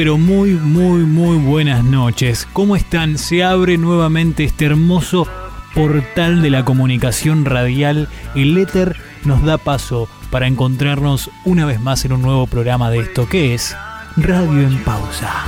[0.00, 2.48] Pero muy, muy, muy buenas noches.
[2.54, 3.18] ¿Cómo están?
[3.18, 5.28] Se abre nuevamente este hermoso
[5.74, 8.08] portal de la comunicación radial.
[8.34, 13.00] El éter nos da paso para encontrarnos una vez más en un nuevo programa de
[13.00, 13.76] esto que es
[14.16, 15.44] Radio en Pausa.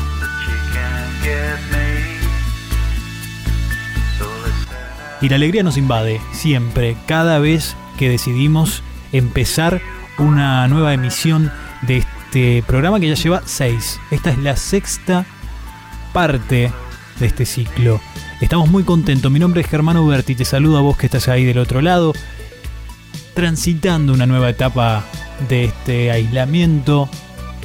[5.22, 9.80] Y la alegría nos invade siempre, cada vez que decidimos empezar
[10.18, 11.50] una nueva emisión
[11.80, 12.21] de este
[12.66, 14.00] programa que ya lleva seis.
[14.10, 15.26] Esta es la sexta
[16.12, 16.72] parte
[17.18, 18.00] de este ciclo.
[18.40, 19.30] Estamos muy contentos.
[19.30, 20.34] Mi nombre es Germán Uberti.
[20.34, 22.12] Te saludo a vos que estás ahí del otro lado.
[23.34, 25.04] Transitando una nueva etapa
[25.48, 27.08] de este aislamiento.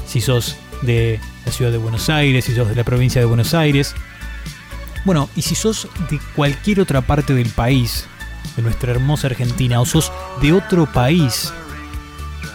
[0.06, 3.54] Si sos de la ciudad de Buenos Aires, si sos de la provincia de Buenos
[3.54, 3.96] Aires.
[5.06, 8.06] Bueno, y si sos de cualquier otra parte del país,
[8.58, 11.54] de nuestra hermosa Argentina, o sos de otro país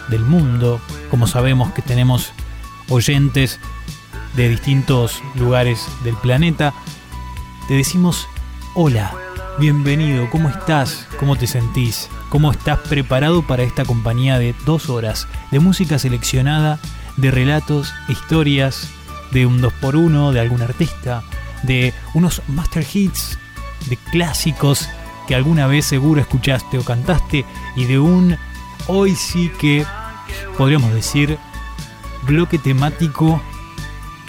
[0.09, 2.31] del mundo, como sabemos que tenemos
[2.89, 3.59] oyentes
[4.35, 6.73] de distintos lugares del planeta,
[7.67, 8.27] te decimos
[8.75, 9.13] hola,
[9.59, 11.07] bienvenido, ¿cómo estás?
[11.19, 12.09] ¿Cómo te sentís?
[12.29, 16.79] ¿Cómo estás preparado para esta compañía de dos horas de música seleccionada,
[17.17, 18.89] de relatos, historias,
[19.31, 21.23] de un 2x1, de algún artista,
[21.63, 23.37] de unos master hits,
[23.87, 24.87] de clásicos
[25.27, 28.37] que alguna vez seguro escuchaste o cantaste y de un
[28.87, 29.85] hoy sí que
[30.57, 31.37] podríamos decir
[32.27, 33.41] bloque temático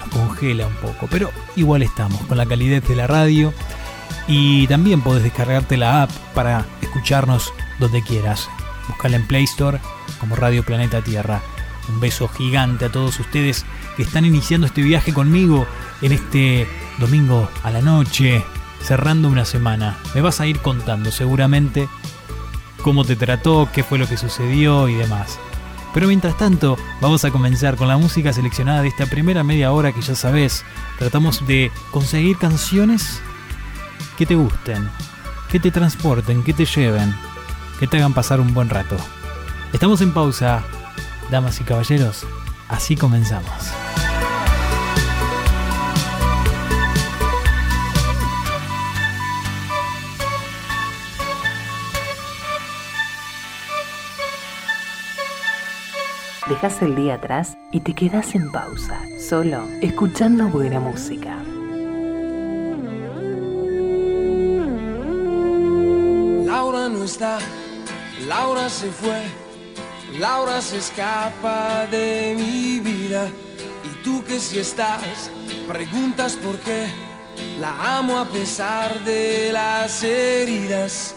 [0.00, 3.52] nos congela un poco, pero igual estamos con la calidez de la radio
[4.28, 8.48] y también podés descargarte la app para escucharnos donde quieras.
[8.88, 9.80] Buscala en Play Store
[10.20, 11.42] como Radio Planeta Tierra.
[11.88, 13.64] Un beso gigante a todos ustedes
[13.96, 15.66] que están iniciando este viaje conmigo
[16.02, 16.68] en este
[16.98, 18.44] domingo a la noche,
[18.82, 19.96] cerrando una semana.
[20.14, 21.88] Me vas a ir contando seguramente
[22.82, 25.38] cómo te trató, qué fue lo que sucedió y demás.
[25.96, 29.92] Pero mientras tanto, vamos a comenzar con la música seleccionada de esta primera media hora
[29.92, 30.62] que ya sabes.
[30.98, 33.22] Tratamos de conseguir canciones
[34.18, 34.90] que te gusten,
[35.50, 37.16] que te transporten, que te lleven,
[37.80, 38.98] que te hagan pasar un buen rato.
[39.72, 40.64] Estamos en pausa,
[41.30, 42.26] damas y caballeros,
[42.68, 43.50] así comenzamos.
[56.48, 61.36] Dejas el día atrás y te quedas en pausa, solo escuchando buena música.
[66.46, 67.38] Laura no está,
[68.28, 69.22] Laura se fue,
[70.20, 73.28] Laura se escapa de mi vida.
[73.82, 75.32] Y tú que si estás,
[75.66, 76.86] preguntas por qué.
[77.60, 81.16] La amo a pesar de las heridas.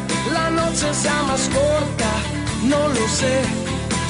[0.33, 2.11] La noce sea más corta,
[2.63, 3.41] no lo sé.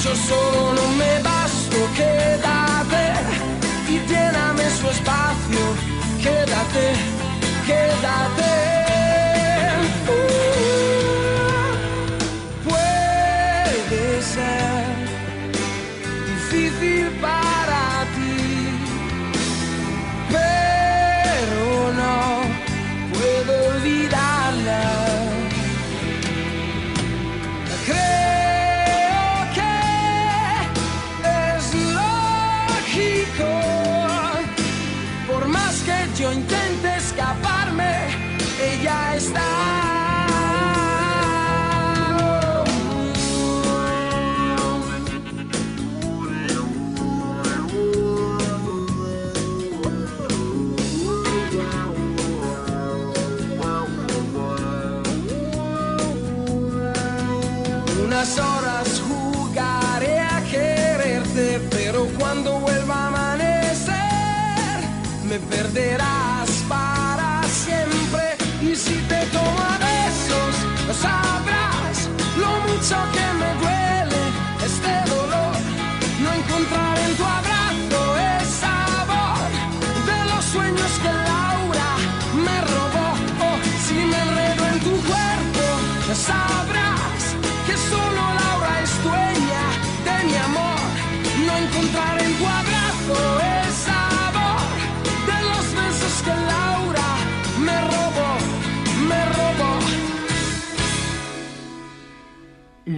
[0.04, 3.04] io solo no me basto, quédate
[3.88, 5.62] y lléname su espacio.
[6.22, 6.84] Quédate,
[7.66, 8.81] quédate.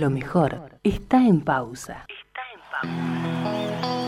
[0.05, 2.05] Lo mejor está en pausa.
[2.83, 4.04] Tengo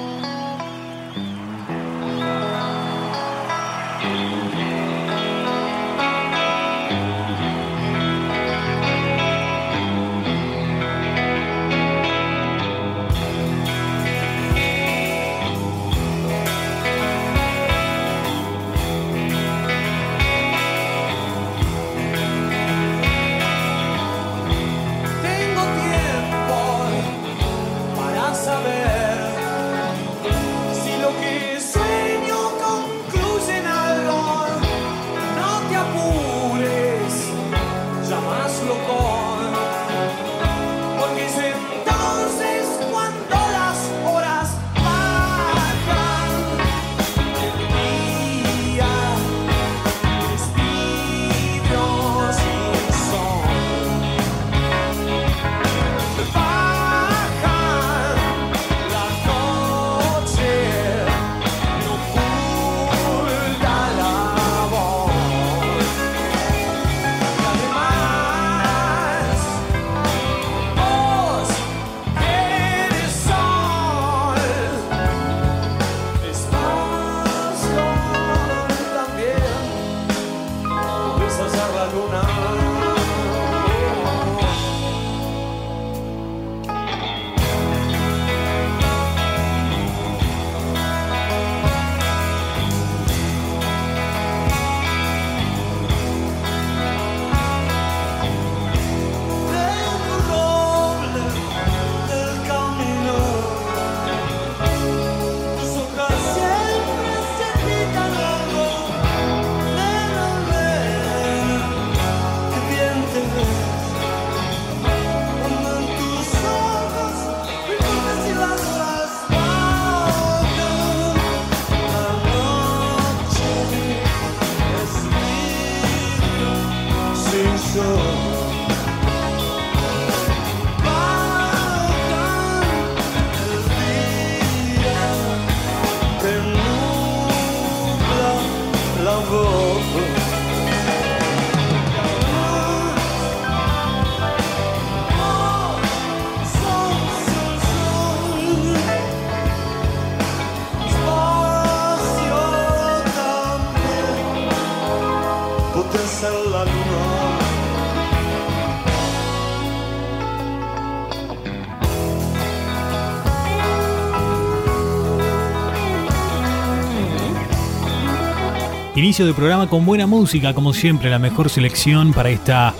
[169.06, 172.74] Inicio de programa con buena música, como siempre, la mejor selección para esta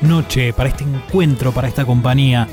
[0.00, 2.48] noche, para este encuentro, para esta compañía.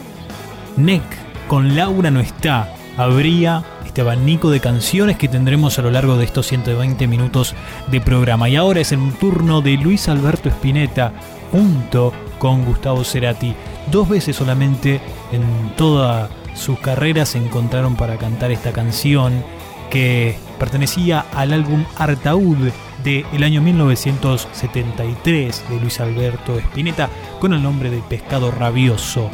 [0.77, 1.01] NEC
[1.47, 2.71] con Laura no está.
[2.95, 7.55] Habría este abanico de canciones que tendremos a lo largo de estos 120 minutos
[7.87, 8.49] de programa.
[8.49, 11.11] Y ahora es el turno de Luis Alberto Spinetta
[11.51, 13.55] junto con Gustavo Cerati.
[13.89, 19.43] Dos veces solamente en toda su carrera se encontraron para cantar esta canción
[19.89, 22.69] que pertenecía al álbum Artaud
[23.03, 29.31] del año 1973 de Luis Alberto Spinetta con el nombre de Pescado Rabioso.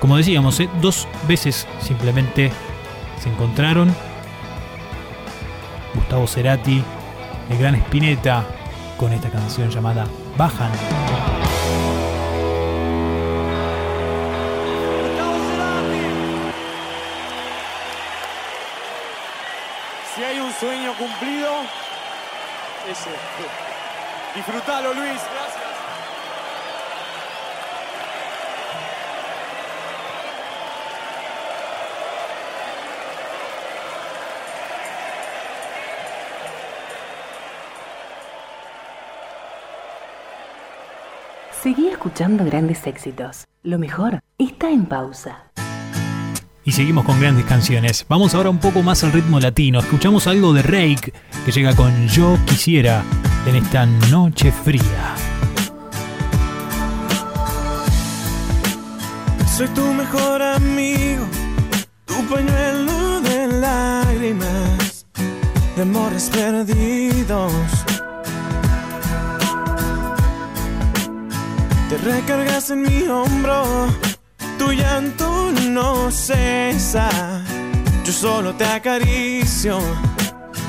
[0.00, 0.68] Como decíamos, ¿eh?
[0.80, 2.50] dos veces simplemente
[3.22, 3.94] se encontraron
[5.94, 6.82] Gustavo Cerati,
[7.50, 8.44] el gran Spinetta,
[8.96, 10.72] con esta canción llamada Bajan.
[20.94, 21.50] Sueño cumplido,
[22.90, 23.10] Ese.
[24.34, 25.08] Disfrutalo, Luis.
[25.08, 25.64] Gracias.
[41.62, 43.44] Seguí escuchando grandes éxitos.
[43.62, 45.53] Lo mejor está en pausa.
[46.64, 48.06] Y seguimos con grandes canciones.
[48.08, 49.80] Vamos ahora un poco más al ritmo latino.
[49.80, 51.12] Escuchamos algo de Rake
[51.44, 53.02] que llega con Yo quisiera
[53.46, 55.14] en esta noche fría.
[59.56, 61.24] Soy tu mejor amigo,
[62.06, 65.06] tu pañuelo de lágrimas,
[65.76, 67.52] de amores perdidos.
[71.88, 73.86] Te recargas en mi hombro,
[74.58, 77.08] tu llanto no cesa.
[78.04, 79.78] Yo solo te acaricio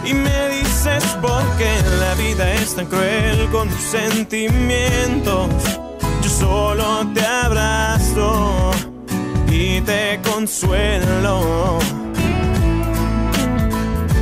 [0.05, 5.49] y me dices por qué la vida es tan cruel con tus sentimientos.
[6.21, 8.71] Yo solo te abrazo
[9.51, 11.79] y te consuelo.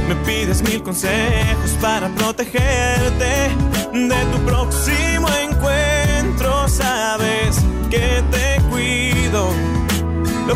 [0.08, 3.52] Me pides mil consejos para protegerte
[3.94, 6.68] de tu próximo encuentro.
[6.68, 7.58] Sabes
[7.90, 8.53] que te
[9.34, 9.50] Lo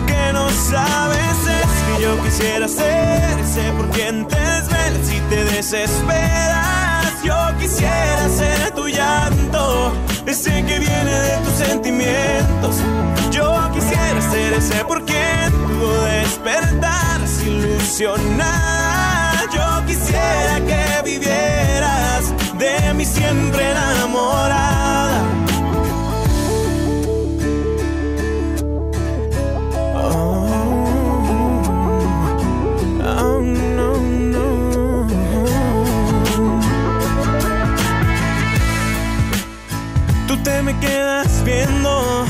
[0.05, 5.45] que no sabes es que yo quisiera ser ese por quien te desvelas y te
[5.45, 7.23] desesperas.
[7.23, 9.91] Yo quisiera ser tu llanto,
[10.27, 12.75] ese que viene de tus sentimientos.
[13.31, 19.41] Yo quisiera ser ese por quien tú despertarás ilusionada.
[19.55, 24.76] Yo quisiera que vivieras de mí siempre enamorada.
[40.47, 42.25] Te me quedas viendo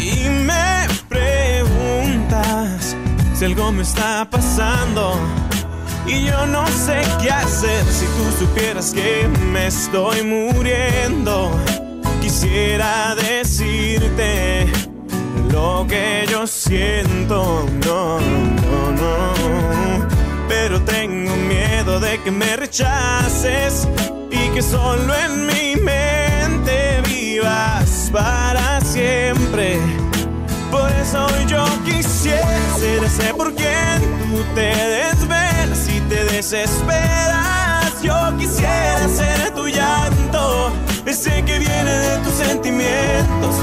[0.00, 2.96] y me preguntas
[3.34, 5.18] si algo me está pasando.
[6.06, 11.50] Y yo no sé qué hacer si tú supieras que me estoy muriendo.
[12.20, 14.70] Quisiera decirte
[15.50, 19.16] lo que yo siento, no, no, no.
[20.48, 23.88] Pero tengo miedo de que me rechaces
[24.30, 26.01] y que solo en mi mente
[28.12, 29.78] para siempre.
[30.70, 38.02] Por eso yo quisiera ser ese por quien tú te desvelas y te desesperas.
[38.02, 40.72] Yo quisiera ser tu llanto,
[41.06, 43.56] ese que viene de tus sentimientos.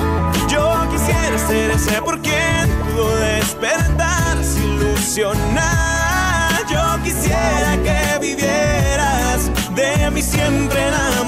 [0.49, 6.59] Yo quisiera ser ese por quien tú despertaras ilusionada.
[6.69, 11.18] Yo quisiera que vivieras de mí siempre enamorada.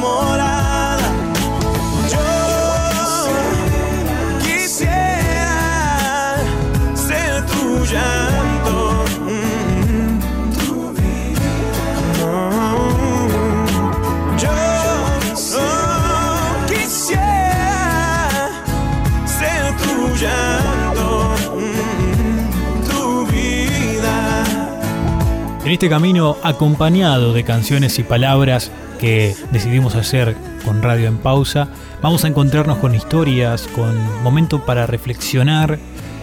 [25.72, 30.36] En este camino acompañado de canciones y palabras que decidimos hacer
[30.66, 31.70] con Radio en Pausa,
[32.02, 35.80] vamos a encontrarnos con historias, con momentos para reflexionar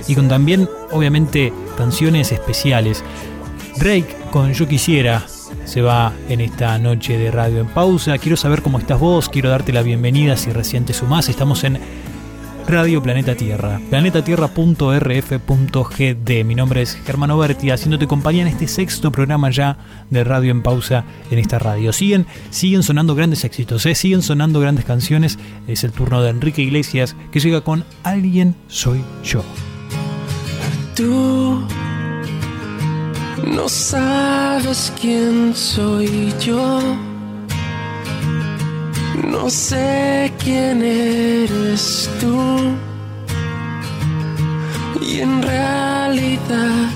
[0.07, 3.03] y con también, obviamente, canciones especiales.
[3.79, 5.25] Drake con Yo Quisiera
[5.65, 8.19] se va en esta noche de Radio en Pausa.
[8.19, 11.31] Quiero saber cómo estás vos, quiero darte la bienvenida si recién te sumás.
[11.31, 11.79] Estamos en
[12.69, 16.45] Radio Planeta Tierra, planetatierra.rf.gd.
[16.45, 19.79] Mi nombre es Germano Berti, haciéndote compañía en este sexto programa ya
[20.11, 21.95] de Radio en Pausa en esta radio.
[21.95, 23.95] Siguen, siguen sonando grandes éxitos, ¿eh?
[23.95, 25.39] siguen sonando grandes canciones.
[25.67, 29.43] Es el turno de Enrique Iglesias que llega con Alguien Soy Yo.
[30.95, 31.67] Tú
[33.47, 36.83] no sabes quién soy yo.
[39.25, 42.77] No sé quién eres tú.
[45.01, 46.91] Y en realidad,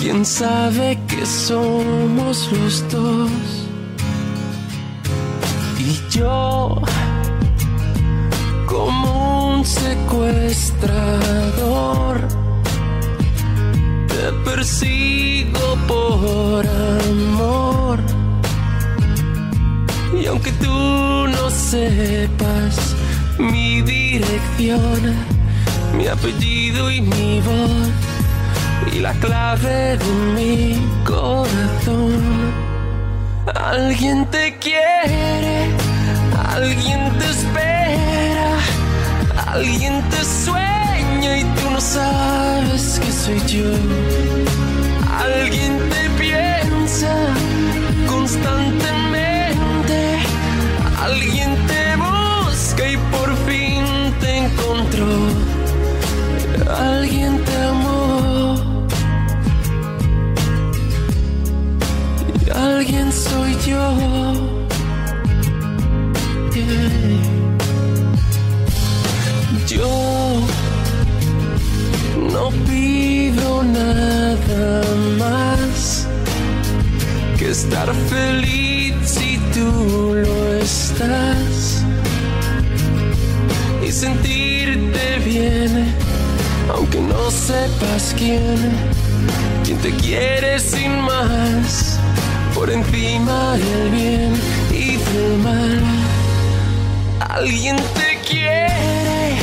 [0.00, 3.30] quién sabe que somos los dos.
[5.78, 6.80] Y yo,
[8.66, 12.20] como un secuestrador
[14.08, 18.19] te persigo por amor.
[20.12, 20.68] Y aunque tú
[21.28, 22.96] no sepas
[23.38, 25.14] mi dirección,
[25.96, 32.70] mi apellido y mi voz, y la clave de mi corazón,
[33.54, 35.68] Alguien te quiere,
[36.54, 38.50] alguien te espera,
[39.46, 43.70] alguien te sueña y tú no sabes que soy yo.
[45.18, 47.14] Alguien te piensa
[48.06, 48.99] constantemente,
[51.10, 53.84] alguien te busca y por fin
[54.20, 55.12] te encontró.
[56.68, 58.86] Alguien te amó.
[62.46, 63.86] Y alguien soy yo.
[69.66, 69.92] Yo
[72.34, 74.82] no pido nada
[75.18, 76.06] más
[77.38, 78.69] que estar feliz
[83.82, 85.94] y sentirte bien,
[86.74, 88.58] aunque no sepas quién,
[89.64, 91.98] quien te quiere sin más,
[92.54, 94.32] por encima del bien
[94.70, 95.80] y del mal.
[97.30, 99.38] Alguien te quiere,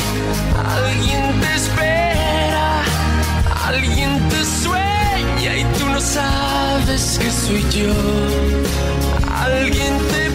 [0.76, 2.84] alguien te espera,
[3.66, 7.94] alguien te sueña y tú no sabes que soy yo.
[9.34, 10.27] Alguien te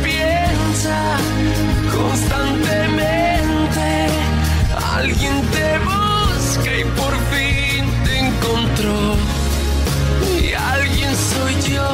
[2.13, 3.89] constantemente,
[4.97, 8.99] alguien te busca y por fin te encontró.
[10.43, 11.89] Y alguien soy yo.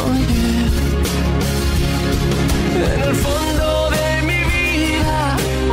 [0.00, 0.70] Oh, yeah.
[2.94, 5.20] En el fondo de mi vida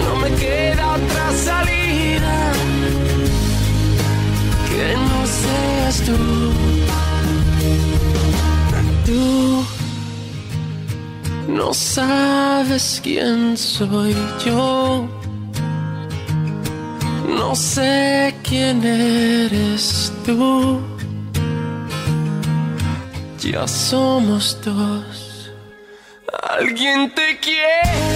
[0.05, 2.35] no me queda otra salida
[4.67, 6.38] que no seas tú.
[11.69, 15.07] No sabes quién soy yo.
[17.27, 20.81] No sé quién eres tú.
[23.37, 25.51] Ya somos dos.
[26.57, 28.08] Alguien te quiere,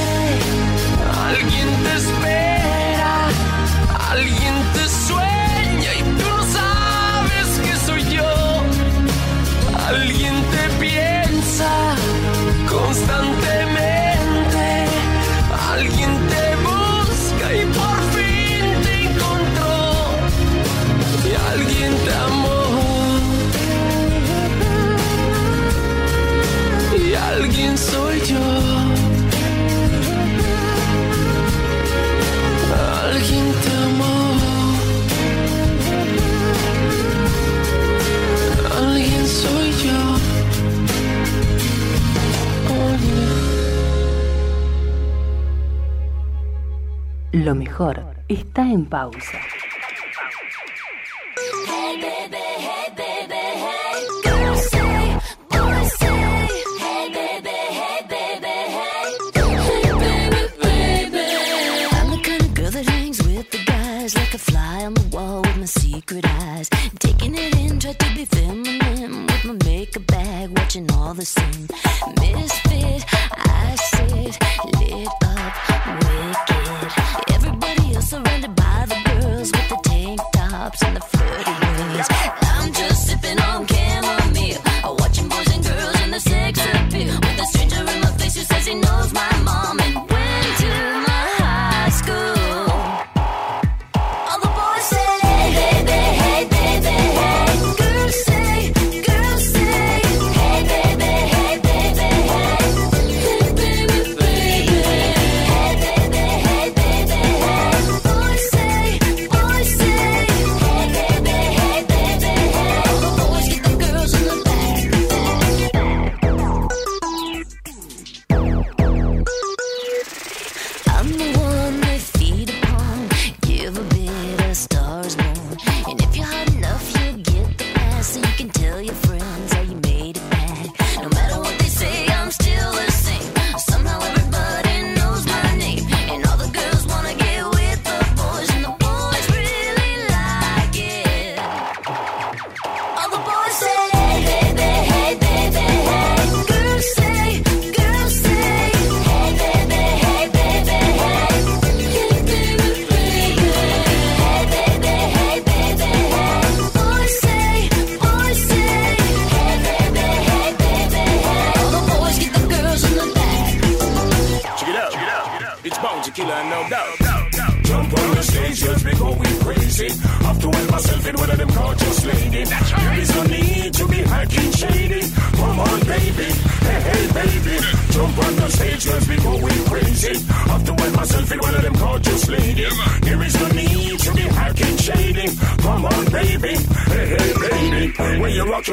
[47.44, 49.38] Lo mejor está en pausa.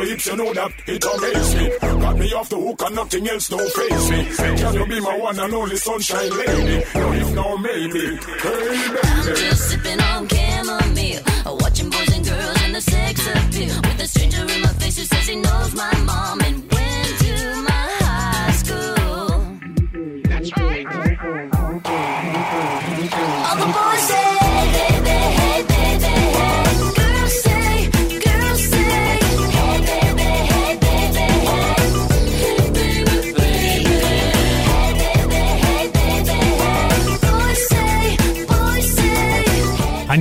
[0.01, 2.01] Your hips, you know that it amazes me.
[2.01, 4.25] Got me off the hook and nothing else don't face me.
[4.57, 6.85] Can you be my one and only sunshine lady?
[6.95, 8.17] No, if no, maybe.
[8.17, 10.10] Hey, I'm just sipping on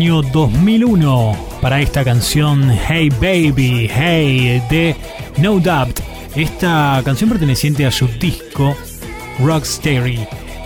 [0.10, 4.96] Año 2001 para esta canción Hey Baby, Hey de
[5.38, 6.00] No Doubt.
[6.36, 8.76] Esta canción perteneciente a su disco
[9.40, 10.18] Rocksteady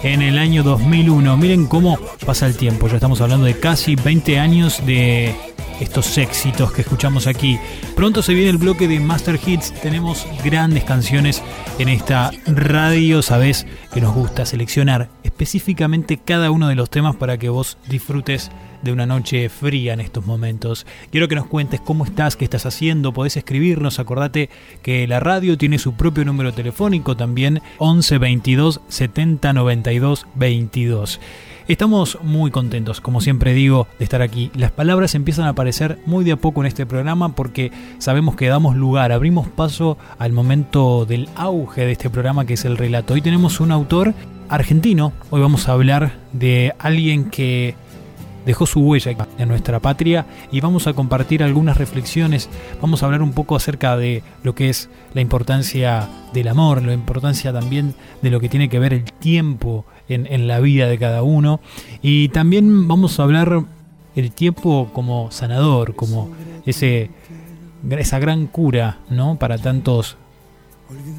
[0.04, 1.36] en el año 2001.
[1.36, 2.88] Miren cómo pasa el tiempo.
[2.88, 5.36] Ya estamos hablando de casi 20 años de
[5.84, 7.60] estos éxitos que escuchamos aquí.
[7.96, 9.74] Pronto se viene el bloque de Master Hits.
[9.82, 11.44] Tenemos grandes canciones
[11.78, 13.22] en esta radio.
[13.22, 18.50] Sabes que nos gusta seleccionar específicamente cada uno de los temas para que vos disfrutes
[18.82, 20.86] de una noche fría en estos momentos.
[21.12, 24.50] Quiero que nos cuentes cómo estás, qué estás haciendo, podés escribirnos, acordate
[24.82, 31.20] que la radio tiene su propio número telefónico también, 11 22 70 92 22.
[31.66, 34.52] Estamos muy contentos, como siempre digo, de estar aquí.
[34.54, 38.48] Las palabras empiezan a aparecer muy de a poco en este programa porque sabemos que
[38.48, 43.14] damos lugar, abrimos paso al momento del auge de este programa que es el relato.
[43.14, 44.14] Hoy tenemos un autor
[44.50, 47.76] argentino, hoy vamos a hablar de alguien que
[48.46, 52.50] dejó su huella en nuestra patria y vamos a compartir algunas reflexiones,
[52.82, 56.94] vamos a hablar un poco acerca de lo que es la importancia del amor, la
[56.94, 60.98] importancia también de lo que tiene que ver el tiempo en, en la vida de
[60.98, 61.60] cada uno
[62.02, 63.64] y también vamos a hablar
[64.16, 66.30] el tiempo como sanador, como
[66.66, 67.10] ese,
[67.90, 69.38] esa gran cura ¿no?
[69.38, 70.18] para tantos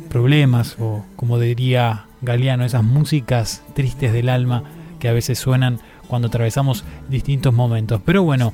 [0.09, 4.63] problemas o como diría Galeano, esas músicas tristes del alma
[4.99, 8.01] que a veces suenan cuando atravesamos distintos momentos.
[8.05, 8.53] Pero bueno,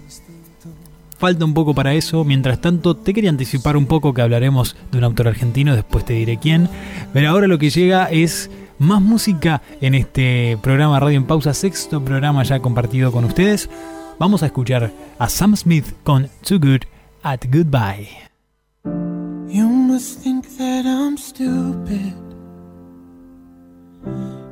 [1.19, 2.25] falta un poco para eso.
[2.25, 6.15] Mientras tanto, te quería anticipar un poco que hablaremos de un autor argentino, después te
[6.15, 6.69] diré quién.
[7.13, 12.03] Pero ahora lo que llega es más música en este programa Radio en Pausa, sexto
[12.03, 13.69] programa ya compartido con ustedes.
[14.19, 16.83] Vamos a escuchar a Sam Smith con Too Good
[17.23, 18.09] at Goodbye.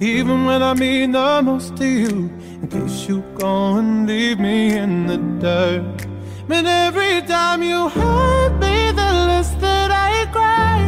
[0.00, 2.30] even when I mean the most to you.
[2.62, 6.06] In case you go and leave me in the dirt.
[6.48, 10.80] But every time you hurt me, the less that I cry.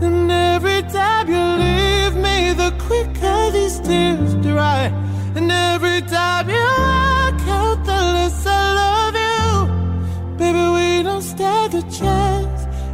[0.00, 4.92] And every time you leave me, the quicker these tears dry.
[5.34, 10.36] And every time you walk out, the less I love you.
[10.38, 12.27] Baby, we don't stand a chance.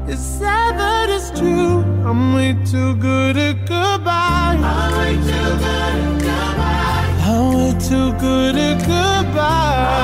[0.07, 1.83] It's sad, but it's true.
[2.05, 4.59] I'm way too good at goodbye.
[4.61, 7.25] I'm way too good at goodbye.
[7.25, 9.95] I'm way too good at goodbye.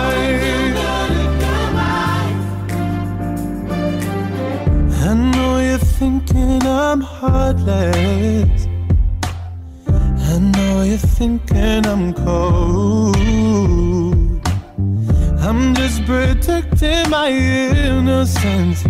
[5.02, 8.66] I know you're thinking I'm heartless.
[9.86, 13.16] I know you're thinking I'm cold.
[15.40, 18.89] I'm just protecting my innocence.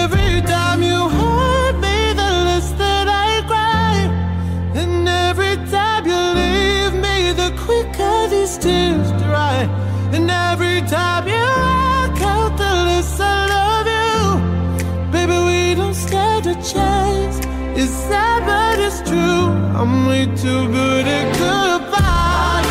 [8.51, 9.67] these tears dry.
[10.11, 15.11] And every time you walk out, the less I love you.
[15.11, 17.37] Baby, we don't stand a chance.
[17.79, 19.45] It's sad, but it's true.
[19.79, 22.65] I'm way too good at goodbye.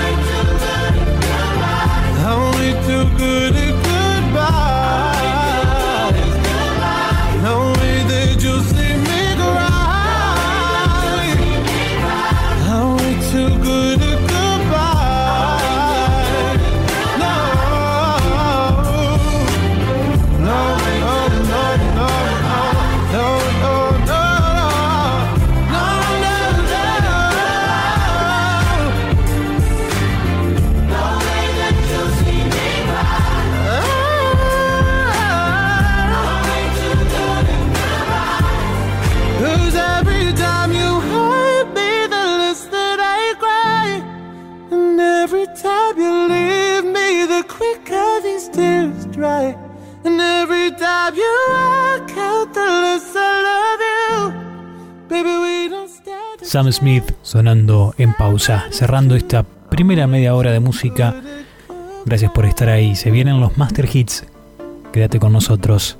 [2.26, 3.49] I'm way too good
[56.50, 61.14] Sam Smith sonando en pausa, cerrando esta primera media hora de música.
[62.04, 62.96] Gracias por estar ahí.
[62.96, 64.24] Se vienen los Master Hits.
[64.92, 65.96] Quédate con nosotros.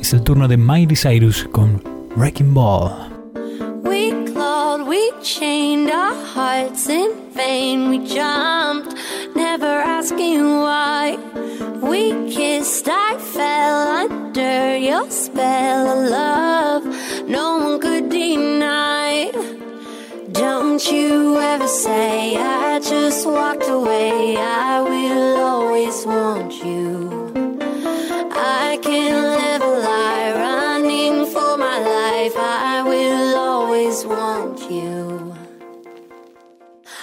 [0.00, 1.82] Es el turno de Miley Cyrus con
[2.16, 2.90] Wrecking Ball.
[3.84, 7.90] We clawed, we chained our hearts in vain.
[7.90, 8.96] We jumped,
[9.34, 11.18] never asking why.
[11.82, 17.28] We kissed, I fell under your spell of love.
[17.28, 19.05] No one could deny.
[20.38, 24.36] Don't you ever say I just walked away.
[24.36, 27.32] I will always want you.
[28.32, 32.34] I can live a lie running for my life.
[32.36, 35.34] I will always want you.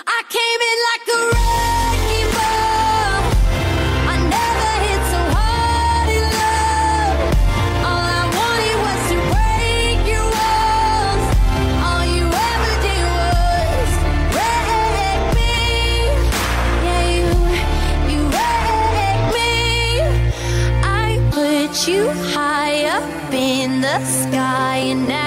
[0.05, 1.52] I came in like a
[23.99, 25.22] the sky and now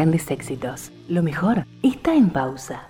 [0.00, 0.90] grandes éxitos.
[1.10, 2.89] Lo mejor está en pausa.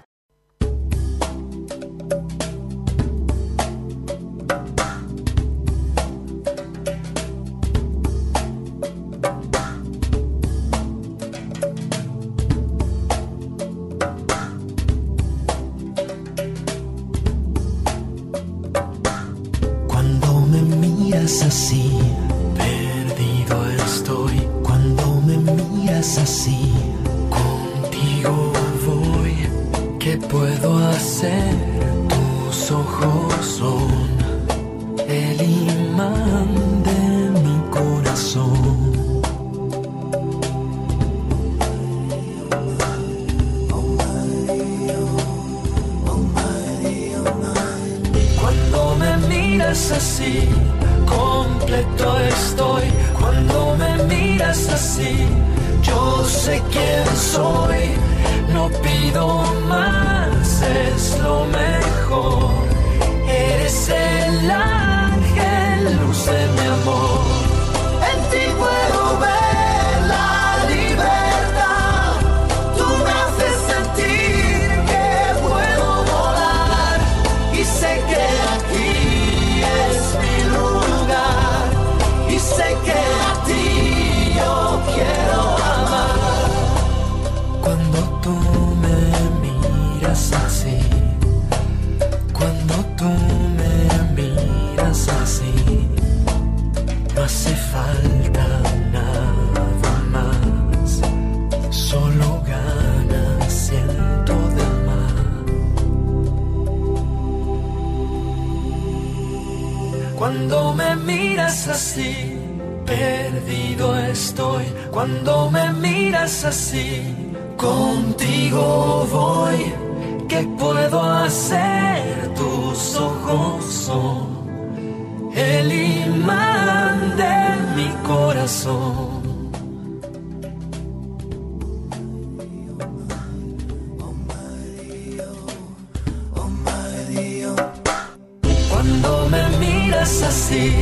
[138.80, 140.74] Cuando me miras así,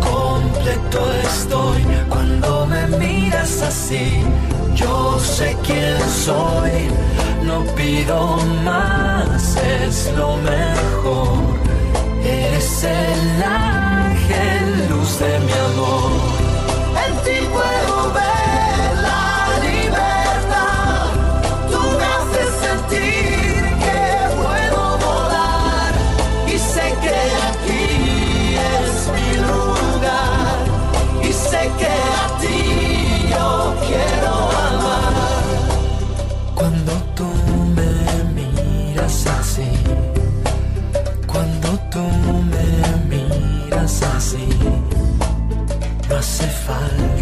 [0.00, 1.84] completo estoy.
[2.08, 4.22] Cuando me miras así,
[4.74, 6.88] yo sé quién soy.
[7.42, 11.36] No pido más, es lo mejor.
[12.24, 16.33] Eres el ángel, luz de mi amor.
[46.66, 47.13] 烦。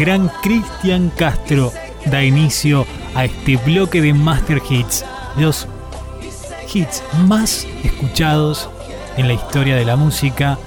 [0.00, 1.74] gran Cristian Castro
[2.06, 5.04] da inicio a este bloque de Master Hits,
[5.38, 5.68] los
[6.72, 8.70] hits más escuchados
[9.18, 10.58] en la historia de la música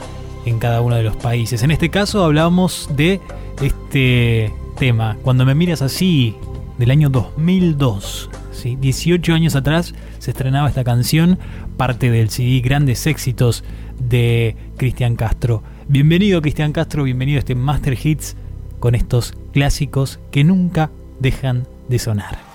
[0.46, 1.64] en cada uno de los países.
[1.64, 3.22] En este caso hablamos de
[3.60, 6.36] este tema, Cuando me miras así,
[6.78, 8.30] del año 2002.
[8.52, 8.76] ¿sí?
[8.80, 11.40] 18 años atrás se estrenaba esta canción,
[11.76, 13.64] parte del CD Grandes Éxitos
[13.98, 15.64] de Cristian Castro.
[15.88, 18.36] Bienvenido Cristian Castro, bienvenido a este Master Hits
[18.84, 22.53] con estos clásicos que nunca dejan de sonar.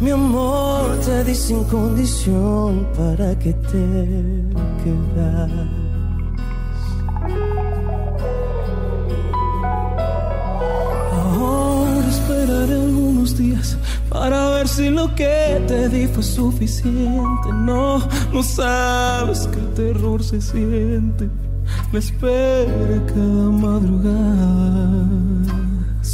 [0.00, 3.86] Mi amor te di sin condición para que te
[4.84, 5.50] quedas.
[11.12, 13.76] Ahora esperaré algunos días
[14.08, 17.48] para ver si lo que te di fue suficiente.
[17.52, 17.98] No,
[18.32, 21.28] no sabes qué terror se siente.
[21.92, 25.10] Me espera cada madrugada.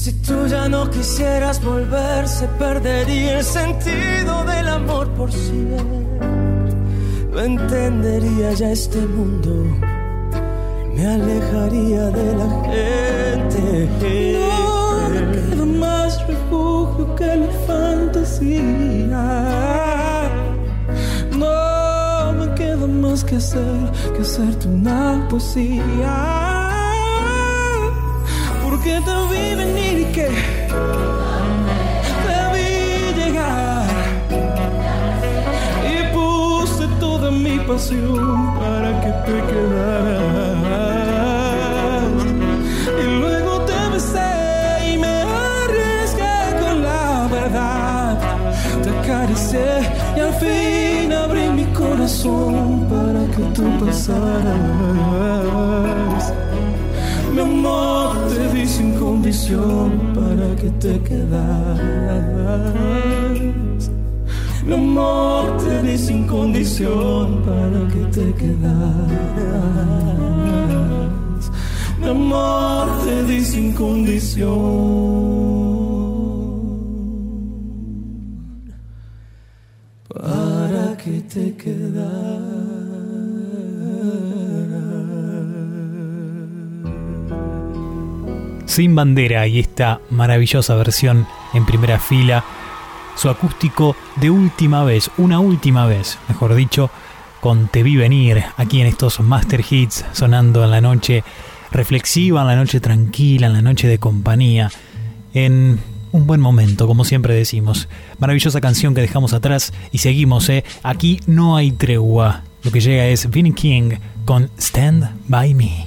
[0.07, 6.29] Si tú ya no quisieras volver, se perdería el sentido del amor por siempre.
[7.33, 9.51] No entendería ya este mundo,
[10.95, 14.39] me alejaría de la gente.
[14.39, 19.25] No me queda más refugio que la fantasía.
[21.33, 26.36] No me queda más que hacer que hacerte una poesía.
[30.17, 30.29] Que
[33.19, 33.87] llegar
[35.93, 40.57] y puse toda mi pasión para que te quedaras.
[43.03, 44.33] Y luego te besé
[44.91, 45.15] y me
[45.53, 48.19] arriesgué con la verdad.
[48.83, 49.71] Te acaricié
[50.17, 54.87] y al fin abrí mi corazón para que tú pasaras.
[57.37, 62.73] Mi amor te di sin condición para que te quedaras.
[64.65, 69.05] Mi amor te di sin condición para que te quedaras.
[72.01, 75.76] Mi amor te di sin condición
[88.77, 92.45] Sin bandera y esta maravillosa versión en primera fila,
[93.17, 96.91] su acústico de última vez, una última vez, mejor dicho,
[97.41, 101.25] con Te vi venir aquí en estos Master Hits sonando en la noche
[101.73, 104.71] reflexiva, en la noche tranquila, en la noche de compañía,
[105.33, 105.81] en
[106.13, 107.89] un buen momento, como siempre decimos.
[108.19, 110.65] Maravillosa canción que dejamos atrás y seguimos, ¿eh?
[110.83, 112.43] Aquí no hay tregua.
[112.63, 113.93] Lo que llega es Vinnie King
[114.27, 115.87] con Stand By Me.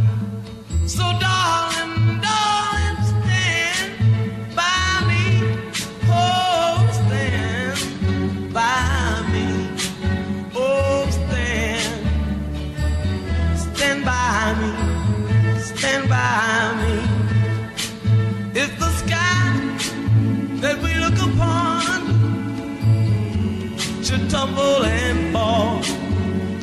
[24.31, 25.77] Tumble and fall,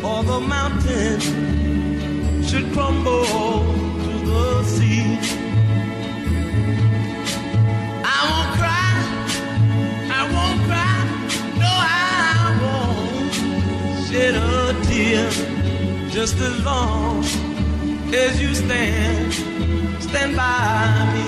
[0.03, 1.21] or the mountain
[2.43, 3.88] should crumble
[8.05, 8.93] I won't cry,
[10.11, 10.97] I won't cry,
[11.63, 13.33] no, I won't
[14.07, 15.31] shed a tear.
[16.11, 17.25] Just as long
[18.13, 19.33] as you stand,
[20.03, 21.27] stand by me.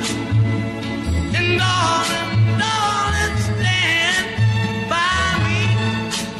[1.36, 4.26] And darling, darling, stand
[4.90, 5.60] by me.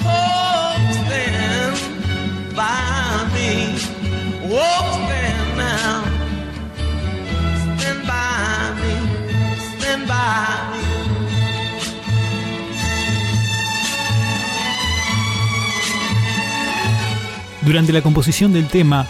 [0.04, 1.76] Oh, stand
[2.56, 3.50] by me.
[4.52, 5.09] Oh,
[17.62, 19.06] Durante la composición del tema,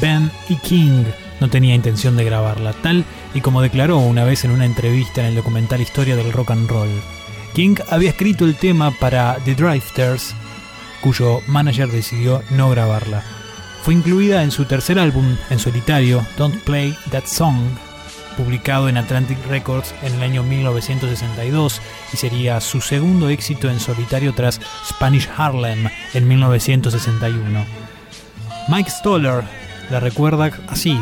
[0.00, 1.04] Ben y King
[1.40, 5.28] no tenía intención de grabarla, tal y como declaró una vez en una entrevista en
[5.28, 6.90] el documental Historia del Rock and Roll.
[7.54, 10.34] King había escrito el tema para The Drifters,
[11.00, 13.24] cuyo manager decidió no grabarla.
[13.82, 17.56] Fue incluida en su tercer álbum en solitario, Don't Play That Song,
[18.36, 21.80] publicado en Atlantic Records en el año 1962
[22.12, 27.64] y sería su segundo éxito en solitario tras Spanish Harlem en 1961.
[28.68, 29.44] Mike Stoller
[29.90, 30.98] la recuerda así,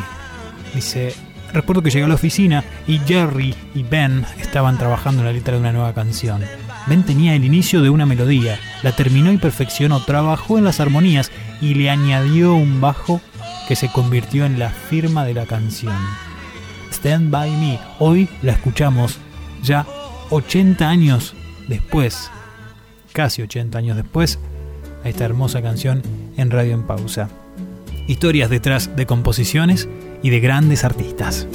[0.74, 1.14] dice,
[1.52, 5.54] recuerdo que llegué a la oficina y Jerry y Ben estaban trabajando en la letra
[5.54, 6.42] de una nueva canción.
[6.86, 11.30] Ben tenía el inicio de una melodía, la terminó y perfeccionó, trabajó en las armonías
[11.60, 13.20] y le añadió un bajo
[13.68, 15.94] que se convirtió en la firma de la canción.
[16.90, 17.78] Stand By Me.
[17.98, 19.18] Hoy la escuchamos
[19.62, 19.86] ya
[20.30, 21.34] 80 años
[21.68, 22.30] después,
[23.12, 24.38] casi 80 años después,
[25.04, 26.02] a esta hermosa canción
[26.36, 27.28] en Radio en Pausa.
[28.06, 29.88] Historias detrás de composiciones
[30.22, 31.46] y de grandes artistas.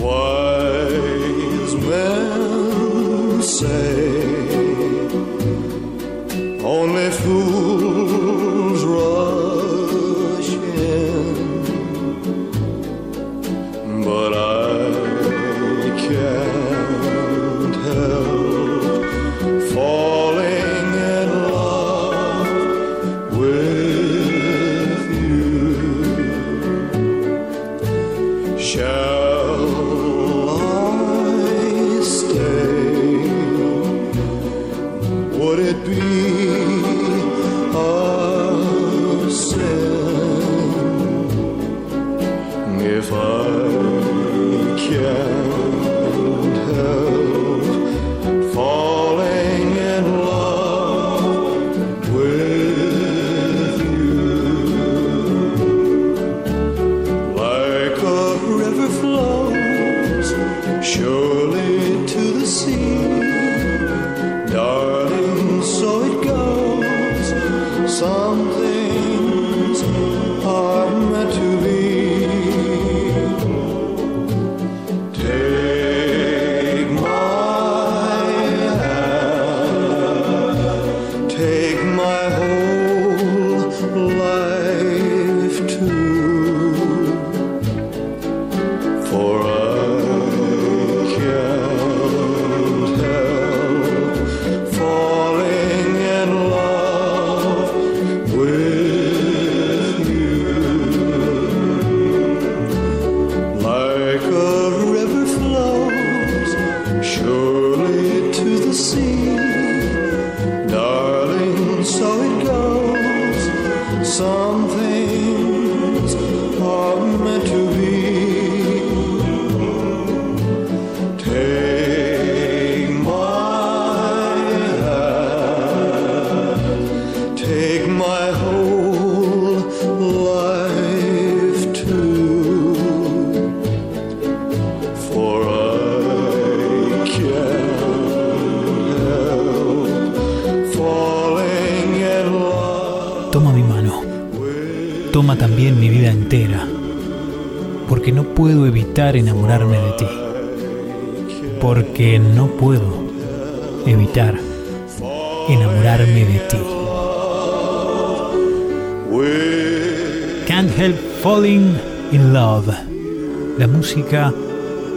[163.57, 164.33] La música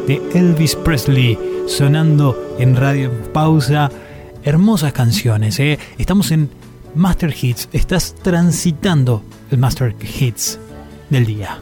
[0.07, 1.37] de Elvis Presley
[1.67, 3.91] sonando en Radio Pausa.
[4.45, 5.77] Hermosas canciones, ¿eh?
[5.99, 6.51] estamos en
[6.95, 10.61] Master Hits, estás transitando el Master Hits
[11.11, 11.59] del día.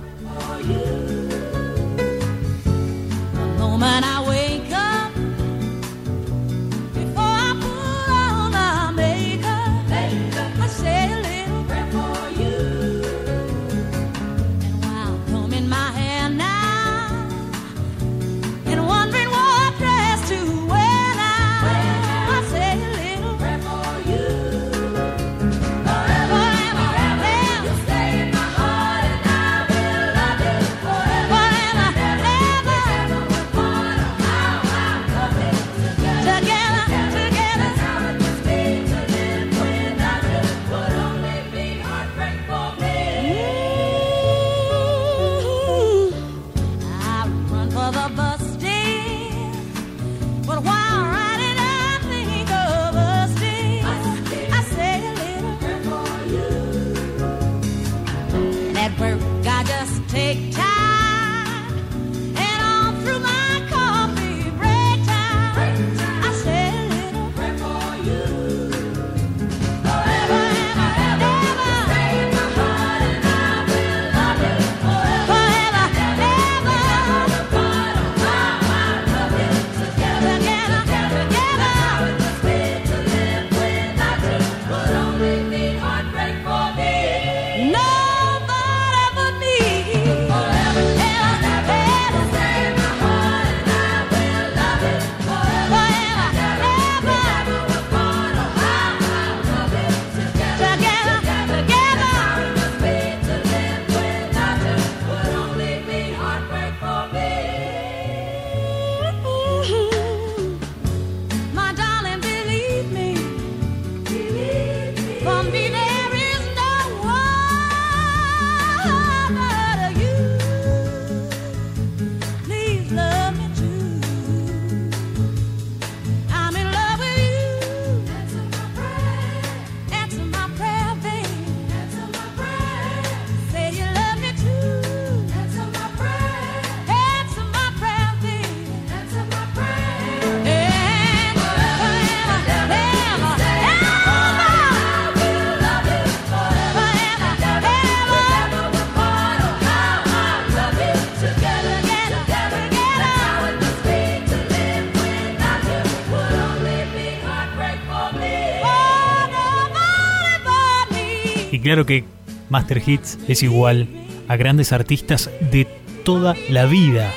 [161.66, 162.04] Claro que
[162.48, 163.88] Master Hits es igual
[164.28, 165.66] a grandes artistas de
[166.04, 167.12] toda la vida,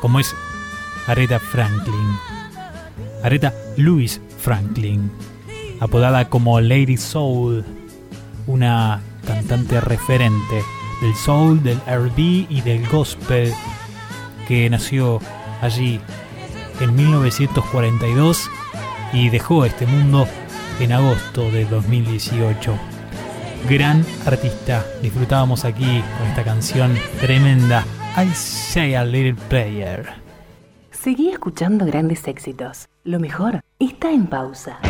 [0.00, 0.34] como es
[1.06, 2.16] Aretha Franklin.
[3.22, 5.12] Aretha Louise Franklin,
[5.80, 7.62] apodada como Lady Soul,
[8.46, 10.64] una cantante referente
[11.02, 13.52] del soul, del RB y del gospel,
[14.48, 15.20] que nació
[15.60, 16.00] allí
[16.80, 18.48] en 1942
[19.12, 20.26] y dejó este mundo
[20.80, 22.93] en agosto de 2018.
[23.68, 27.82] Gran artista, disfrutábamos aquí con esta canción tremenda,
[28.14, 30.06] I Say a Little Player.
[30.90, 32.90] Seguí escuchando grandes éxitos.
[33.04, 34.80] Lo mejor está en pausa.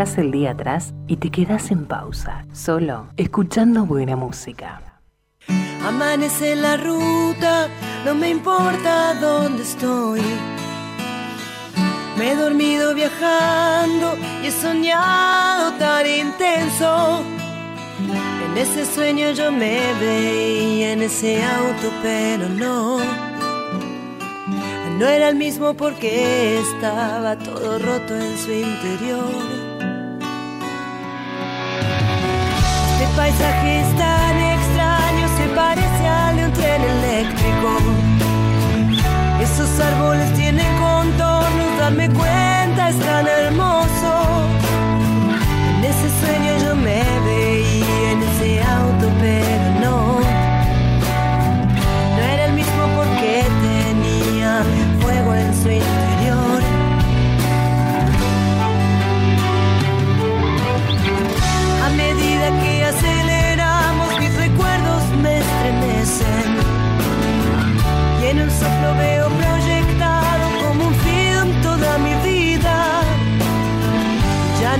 [0.00, 4.80] Dejas el día atrás y te quedas en pausa, solo escuchando buena música.
[5.86, 7.68] Amanece la ruta,
[8.06, 10.22] no me importa dónde estoy.
[12.16, 17.22] Me he dormido viajando y he soñado tan intenso.
[18.46, 23.00] En ese sueño yo me veía en ese auto, pero no.
[24.98, 29.59] No era el mismo porque estaba todo roto en su interior.
[33.40, 37.70] Paisaje es tan extraño, se parece al de un tren eléctrico.
[39.40, 43.79] Esos árboles tienen contornos, darme cuenta, es tan hermoso.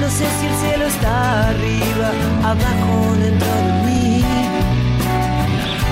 [0.01, 2.11] No sé si el cielo está arriba,
[2.43, 4.25] abajo, dentro de mí.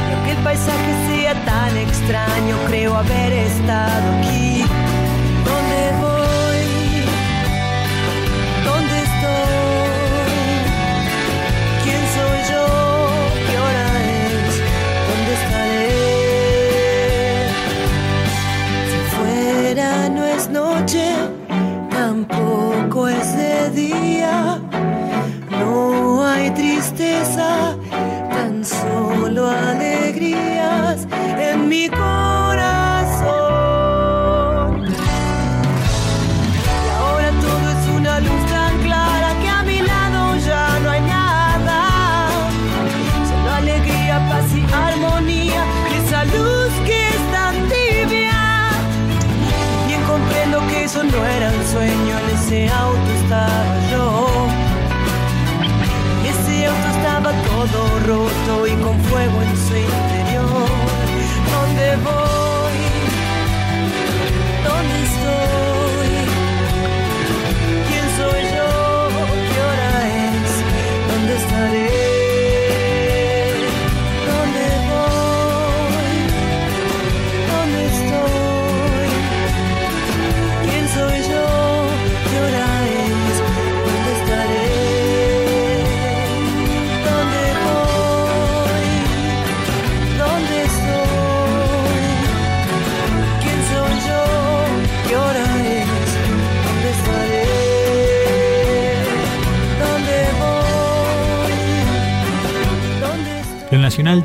[0.08, 4.77] Pero que el paisaje sea tan extraño, creo haber estado aquí.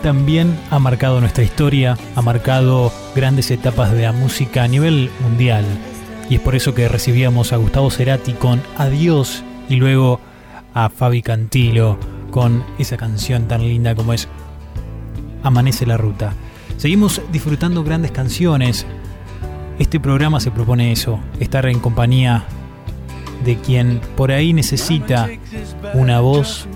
[0.01, 5.65] También ha marcado nuestra historia, ha marcado grandes etapas de la música a nivel mundial.
[6.29, 10.19] Y es por eso que recibíamos a Gustavo Cerati con Adiós y luego
[10.75, 11.97] a Fabi Cantilo
[12.29, 14.27] con esa canción tan linda como es
[15.41, 16.33] Amanece la Ruta.
[16.77, 18.85] Seguimos disfrutando grandes canciones.
[19.79, 22.45] Este programa se propone eso, estar en compañía
[23.43, 25.29] de quien por ahí necesita
[25.95, 26.67] una voz,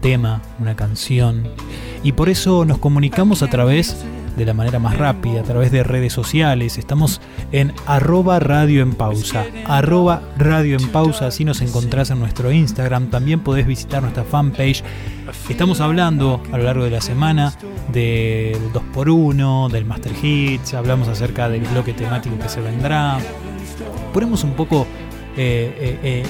[0.00, 1.48] tema, una canción.
[2.02, 4.04] Y por eso nos comunicamos a través
[4.36, 6.78] de la manera más rápida, a través de redes sociales.
[6.78, 7.20] Estamos
[7.52, 9.44] en arroba radio en pausa.
[9.66, 13.10] Arroba radio en pausa, así nos encontrás en nuestro Instagram.
[13.10, 14.82] También podés visitar nuestra fanpage.
[15.48, 17.54] Estamos hablando a lo largo de la semana
[17.92, 23.18] del 2x1, del Master Hits, hablamos acerca del bloque temático que se vendrá.
[24.12, 24.86] Ponemos un poco
[25.36, 26.22] eh, eh, eh,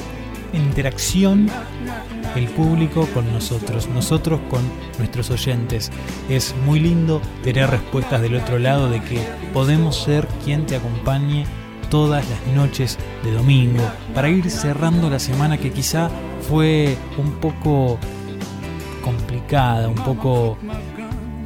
[0.52, 1.48] interacción
[2.36, 4.62] el público con nosotros, nosotros con
[4.98, 5.90] nuestros oyentes.
[6.28, 9.20] Es muy lindo tener respuestas del otro lado de que
[9.52, 11.44] podemos ser quien te acompañe
[11.90, 13.82] todas las noches de domingo
[14.14, 16.08] para ir cerrando la semana que quizá
[16.48, 17.98] fue un poco
[19.02, 20.56] complicada, un poco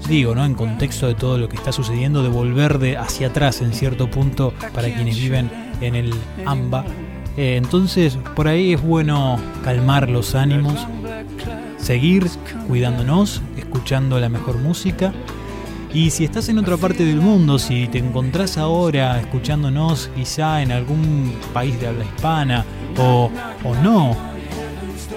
[0.07, 0.45] digo, ¿no?
[0.45, 4.11] En contexto de todo lo que está sucediendo, de volver de hacia atrás en cierto
[4.11, 5.51] punto para quienes viven
[5.81, 6.85] en el AMBA.
[7.37, 10.75] Eh, entonces, por ahí es bueno calmar los ánimos,
[11.79, 12.29] seguir
[12.69, 15.13] cuidándonos, escuchando la mejor música.
[15.93, 20.73] Y si estás en otra parte del mundo, si te encontrás ahora escuchándonos quizá en
[20.73, 22.65] algún país de habla hispana
[22.99, 23.31] o,
[23.63, 24.17] o no,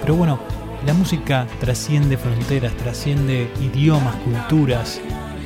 [0.00, 0.38] pero bueno,
[0.86, 5.00] la música trasciende fronteras, trasciende idiomas, culturas,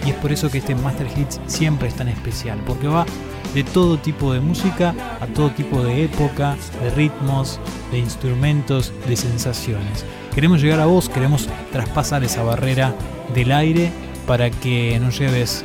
[0.07, 3.07] y es por eso que este Master Hits siempre es tan especial, porque va
[3.55, 9.17] de todo tipo de música a todo tipo de época, de ritmos, de instrumentos, de
[9.17, 10.05] sensaciones.
[10.35, 12.95] Queremos llegar a vos, queremos traspasar esa barrera
[13.35, 13.93] del aire
[14.27, 15.65] para que nos lleves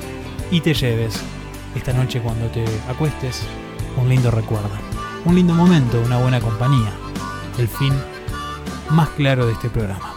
[0.51, 1.21] y te lleves
[1.75, 3.43] esta noche cuando te acuestes
[3.97, 4.69] un lindo recuerdo,
[5.25, 6.91] un lindo momento, una buena compañía,
[7.57, 7.93] el fin
[8.89, 10.16] más claro de este programa.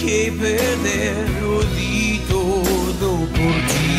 [0.00, 1.28] que perder.
[1.40, 3.89] Lo di todo por ti.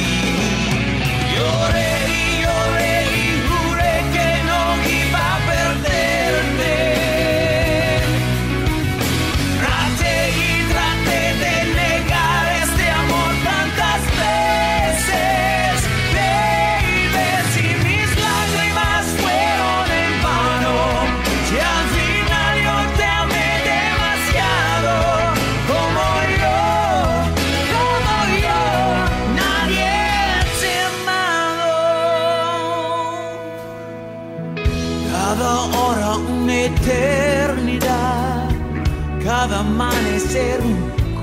[39.41, 40.59] Cada amanecer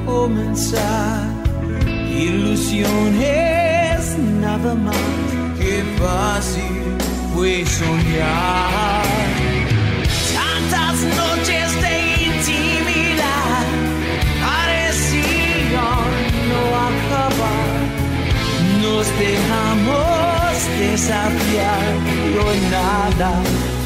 [0.04, 1.22] comenzar.
[2.26, 4.00] Ilusiones
[4.40, 4.96] nada más
[5.60, 6.82] que fácil
[7.32, 9.04] fue soñar.
[10.34, 11.94] Tantas noches de
[12.30, 13.66] intimidad
[14.44, 16.10] parecían
[16.50, 17.78] no acabar.
[18.82, 23.30] Nos dejamos desafiar y hoy nada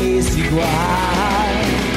[0.00, 1.91] es igual.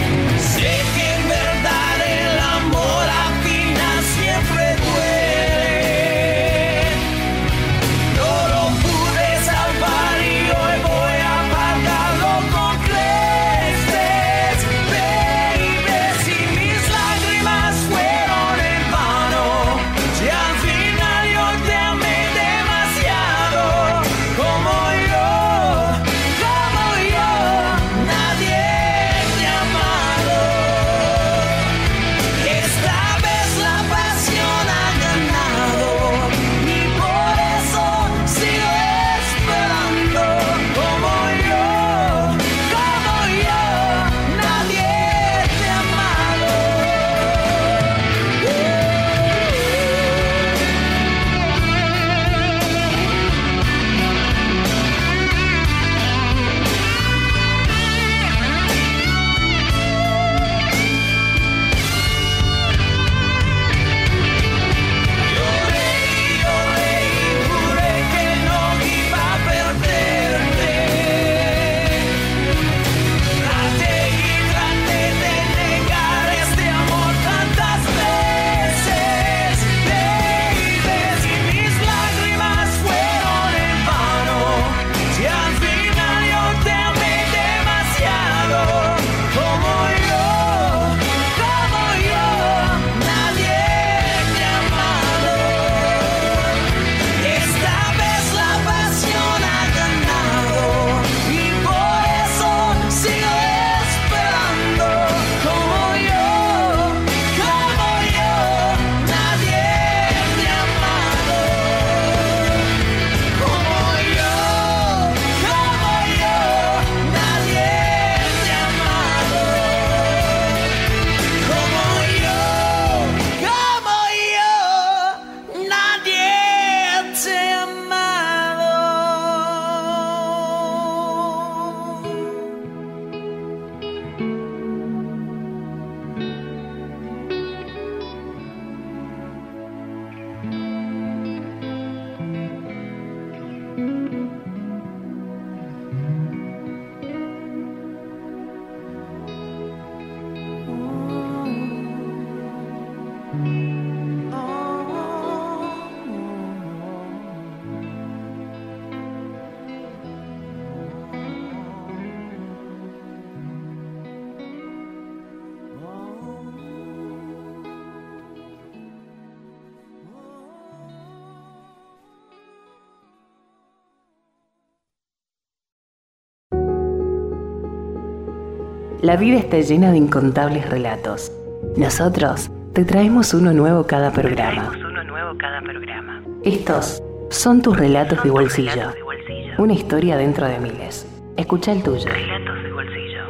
[179.06, 181.32] La vida está llena de incontables relatos.
[181.78, 184.72] Nosotros te traemos uno nuevo cada programa.
[184.76, 186.24] Uno nuevo cada programa.
[186.44, 188.72] Estos son tus relatos, de, bolsillo.
[188.72, 189.54] relatos de bolsillo.
[189.60, 191.08] Una historia dentro de miles.
[191.38, 192.04] Escucha el tuyo.
[192.08, 193.22] Relatos de bolsillo.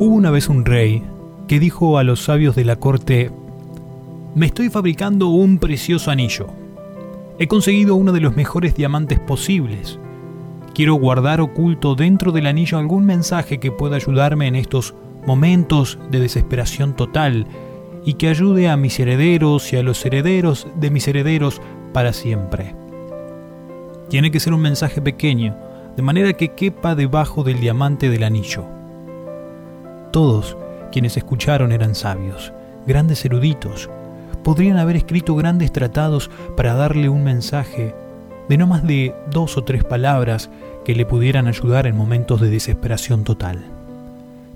[0.00, 1.04] Hubo una vez un rey
[1.46, 3.30] que dijo a los sabios de la corte
[4.34, 6.48] me estoy fabricando un precioso anillo.
[7.38, 9.98] He conseguido uno de los mejores diamantes posibles.
[10.74, 16.18] Quiero guardar oculto dentro del anillo algún mensaje que pueda ayudarme en estos momentos de
[16.18, 17.46] desesperación total
[18.04, 21.62] y que ayude a mis herederos y a los herederos de mis herederos
[21.92, 22.74] para siempre.
[24.08, 25.56] Tiene que ser un mensaje pequeño,
[25.96, 28.64] de manera que quepa debajo del diamante del anillo.
[30.10, 30.56] Todos
[30.90, 32.52] quienes escucharon eran sabios,
[32.84, 33.88] grandes eruditos.
[34.44, 37.94] Podrían haber escrito grandes tratados para darle un mensaje
[38.48, 40.50] de no más de dos o tres palabras
[40.84, 43.64] que le pudieran ayudar en momentos de desesperación total.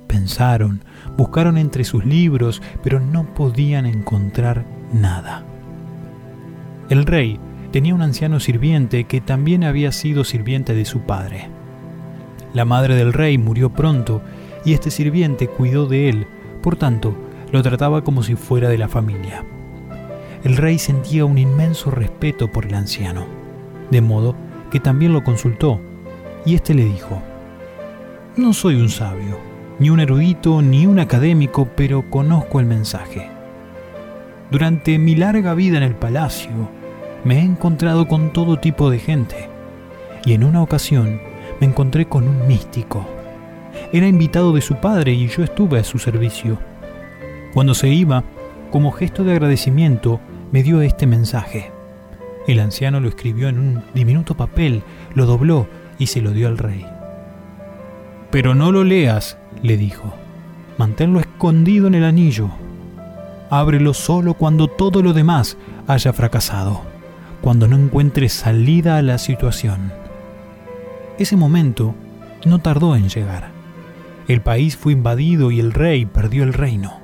[0.06, 0.82] Pensaron,
[1.16, 5.42] buscaron entre sus libros, pero no podían encontrar nada.
[6.90, 7.40] El rey
[7.72, 11.48] tenía un anciano sirviente que también había sido sirviente de su padre.
[12.54, 14.22] La madre del rey murió pronto
[14.64, 16.26] y este sirviente cuidó de él,
[16.62, 17.14] por tanto,
[17.52, 19.44] lo trataba como si fuera de la familia.
[20.48, 23.26] El rey sentía un inmenso respeto por el anciano,
[23.90, 24.34] de modo
[24.72, 25.80] que también lo consultó,
[26.44, 27.22] y éste le dijo,
[28.36, 29.38] No soy un sabio,
[29.78, 33.30] ni un erudito, ni un académico, pero conozco el mensaje.
[34.50, 36.50] Durante mi larga vida en el palacio,
[37.22, 39.48] me he encontrado con todo tipo de gente,
[40.24, 41.20] y en una ocasión
[41.60, 43.06] me encontré con un místico
[43.92, 46.58] era invitado de su padre y yo estuve a su servicio.
[47.54, 48.24] Cuando se iba,
[48.70, 50.20] como gesto de agradecimiento,
[50.52, 51.70] me dio este mensaje.
[52.46, 54.82] El anciano lo escribió en un diminuto papel,
[55.14, 55.68] lo dobló
[55.98, 56.86] y se lo dio al rey.
[58.30, 60.14] Pero no lo leas, le dijo.
[60.78, 62.50] Manténlo escondido en el anillo.
[63.50, 66.82] Ábrelo solo cuando todo lo demás haya fracasado,
[67.40, 69.92] cuando no encuentres salida a la situación.
[71.18, 71.94] Ese momento
[72.46, 73.50] no tardó en llegar.
[74.28, 77.00] El país fue invadido y el rey perdió el reino.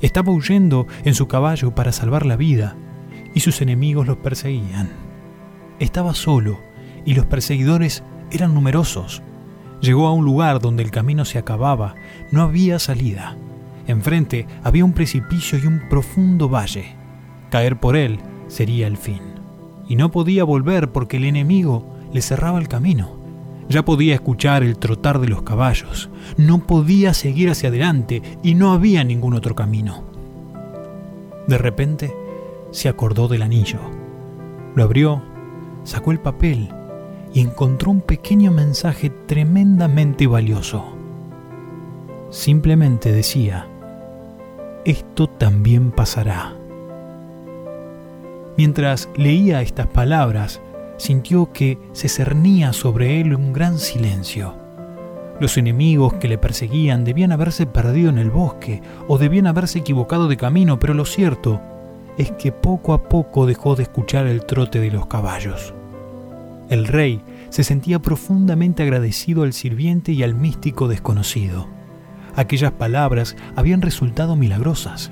[0.00, 2.76] Estaba huyendo en su caballo para salvar la vida
[3.34, 4.90] y sus enemigos los perseguían.
[5.78, 6.60] Estaba solo
[7.04, 9.22] y los perseguidores eran numerosos.
[9.80, 11.94] Llegó a un lugar donde el camino se acababa,
[12.30, 13.36] no había salida.
[13.86, 16.94] Enfrente había un precipicio y un profundo valle.
[17.50, 19.20] Caer por él sería el fin.
[19.88, 23.20] Y no podía volver porque el enemigo le cerraba el camino.
[23.68, 28.72] Ya podía escuchar el trotar de los caballos, no podía seguir hacia adelante y no
[28.72, 30.04] había ningún otro camino.
[31.46, 32.12] De repente
[32.72, 33.78] se acordó del anillo.
[34.74, 35.22] Lo abrió,
[35.84, 36.68] sacó el papel
[37.32, 40.84] y encontró un pequeño mensaje tremendamente valioso.
[42.30, 43.66] Simplemente decía,
[44.84, 46.54] esto también pasará.
[48.56, 50.60] Mientras leía estas palabras,
[50.96, 54.54] sintió que se cernía sobre él un gran silencio.
[55.40, 60.28] Los enemigos que le perseguían debían haberse perdido en el bosque o debían haberse equivocado
[60.28, 61.60] de camino, pero lo cierto
[62.18, 65.74] es que poco a poco dejó de escuchar el trote de los caballos.
[66.68, 71.66] El rey se sentía profundamente agradecido al sirviente y al místico desconocido.
[72.34, 75.10] Aquellas palabras habían resultado milagrosas.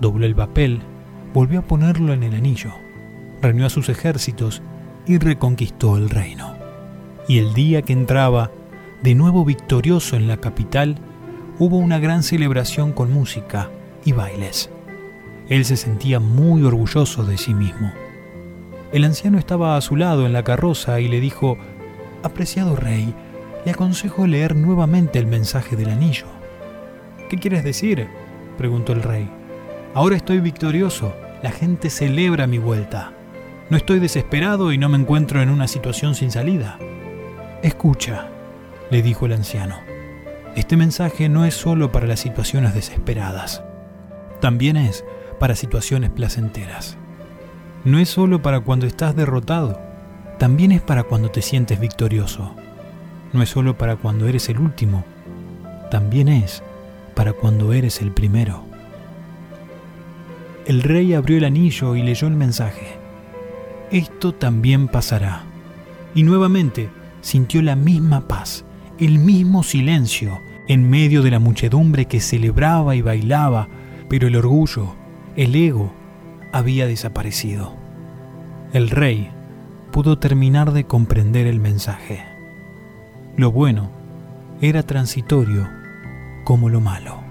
[0.00, 0.80] Dobló el papel,
[1.32, 2.72] volvió a ponerlo en el anillo
[3.40, 4.62] reunió a sus ejércitos
[5.06, 6.54] y reconquistó el reino.
[7.28, 8.50] Y el día que entraba,
[9.02, 10.96] de nuevo victorioso en la capital,
[11.58, 13.70] hubo una gran celebración con música
[14.04, 14.70] y bailes.
[15.48, 17.92] Él se sentía muy orgulloso de sí mismo.
[18.92, 21.58] El anciano estaba a su lado en la carroza y le dijo,
[22.22, 23.14] Apreciado rey,
[23.64, 26.26] le aconsejo leer nuevamente el mensaje del anillo.
[27.28, 28.08] ¿Qué quieres decir?
[28.56, 29.30] preguntó el rey.
[29.94, 33.12] Ahora estoy victorioso, la gente celebra mi vuelta.
[33.70, 36.78] No estoy desesperado y no me encuentro en una situación sin salida.
[37.62, 38.28] Escucha,
[38.90, 39.76] le dijo el anciano.
[40.56, 43.62] Este mensaje no es solo para las situaciones desesperadas,
[44.40, 45.04] también es
[45.38, 46.96] para situaciones placenteras.
[47.84, 49.80] No es solo para cuando estás derrotado,
[50.38, 52.54] también es para cuando te sientes victorioso.
[53.32, 55.04] No es solo para cuando eres el último,
[55.90, 56.62] también es
[57.14, 58.64] para cuando eres el primero.
[60.66, 62.98] El rey abrió el anillo y leyó el mensaje
[63.90, 65.44] esto también pasará.
[66.14, 68.64] Y nuevamente sintió la misma paz,
[68.98, 73.68] el mismo silencio en medio de la muchedumbre que celebraba y bailaba,
[74.08, 74.94] pero el orgullo,
[75.38, 75.92] el ego,
[76.52, 77.72] había desaparecido.
[78.72, 79.30] El rey
[79.92, 82.24] pudo terminar de comprender el mensaje.
[83.36, 83.92] Lo bueno
[84.60, 85.68] era transitorio
[86.42, 87.22] como lo malo.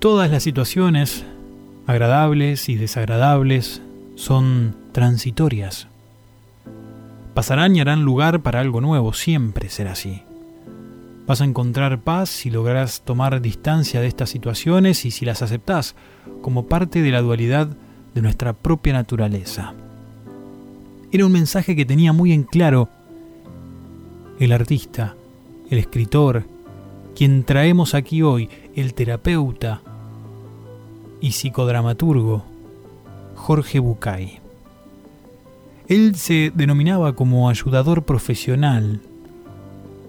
[0.00, 1.24] Todas las situaciones
[1.86, 3.82] agradables y desagradables,
[4.16, 5.89] son transitorias.
[7.34, 10.22] Pasarán y harán lugar para algo nuevo, siempre será así.
[11.26, 15.94] Vas a encontrar paz si logras tomar distancia de estas situaciones y si las aceptás
[16.42, 17.68] como parte de la dualidad
[18.14, 19.74] de nuestra propia naturaleza.
[21.12, 22.88] Era un mensaje que tenía muy en claro
[24.40, 25.14] el artista,
[25.70, 26.44] el escritor,
[27.14, 29.82] quien traemos aquí hoy, el terapeuta
[31.20, 32.44] y psicodramaturgo
[33.36, 34.39] Jorge Bucay.
[35.90, 39.00] Él se denominaba como ayudador profesional.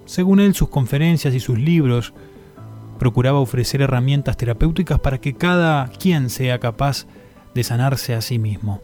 [0.05, 2.13] Según él, sus conferencias y sus libros
[2.99, 7.07] procuraba ofrecer herramientas terapéuticas para que cada quien sea capaz
[7.55, 8.79] de sanarse a sí mismo.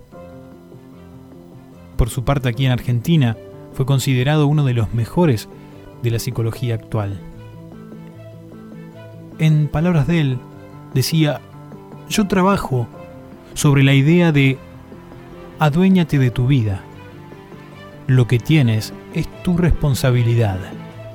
[1.98, 3.38] Por su parte, aquí en Argentina,
[3.74, 5.49] fue considerado uno de los mejores
[6.02, 7.22] de la psicología actual.
[9.38, 10.40] En palabras de él,
[10.95, 11.41] decía,
[12.10, 12.88] yo trabajo
[13.53, 14.57] sobre la idea de
[15.60, 16.84] aduéñate de tu vida.
[18.07, 20.59] Lo que tienes es tu responsabilidad.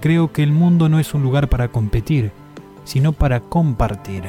[0.03, 2.33] Creo que el mundo no es un lugar para competir,
[2.85, 4.25] sino para compartir.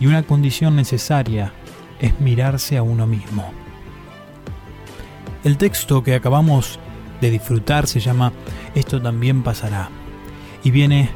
[0.00, 1.52] Y una condición necesaria
[2.00, 3.52] es mirarse a uno mismo.
[5.44, 6.80] El texto que acabamos
[7.20, 8.32] de disfrutar se llama
[8.74, 9.88] Esto también pasará
[10.64, 11.10] y viene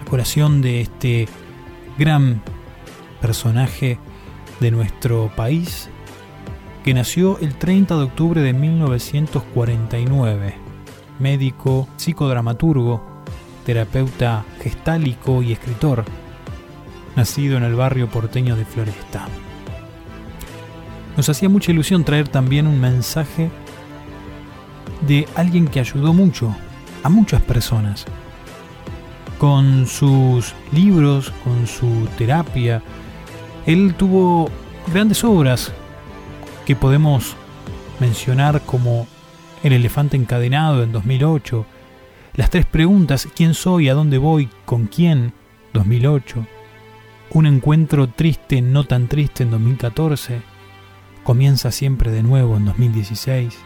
[0.00, 1.28] a colación de este
[1.96, 2.42] gran
[3.20, 3.98] personaje
[4.58, 5.88] de nuestro país
[6.84, 10.54] que nació el 30 de octubre de 1949,
[11.20, 13.00] médico, psicodramaturgo,
[13.64, 16.04] terapeuta gestálico y escritor,
[17.14, 19.26] nacido en el barrio porteño de Floresta.
[21.16, 23.50] Nos hacía mucha ilusión traer también un mensaje
[25.06, 26.54] de alguien que ayudó mucho
[27.04, 28.06] a muchas personas.
[29.38, 32.82] Con sus libros, con su terapia,
[33.66, 34.48] él tuvo
[34.92, 35.72] grandes obras
[36.66, 37.36] que podemos
[38.00, 39.06] mencionar como
[39.62, 41.66] El elefante encadenado en 2008,
[42.34, 43.88] Las tres preguntas, ¿quién soy?
[43.88, 44.48] ¿A dónde voy?
[44.64, 45.32] ¿Con quién?
[45.72, 46.46] 2008,
[47.30, 50.42] Un encuentro triste, no tan triste en 2014,
[51.24, 53.56] Comienza siempre de nuevo en 2016.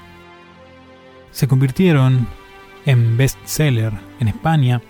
[1.31, 2.29] Se convirtieron
[2.85, 4.83] en bestseller en España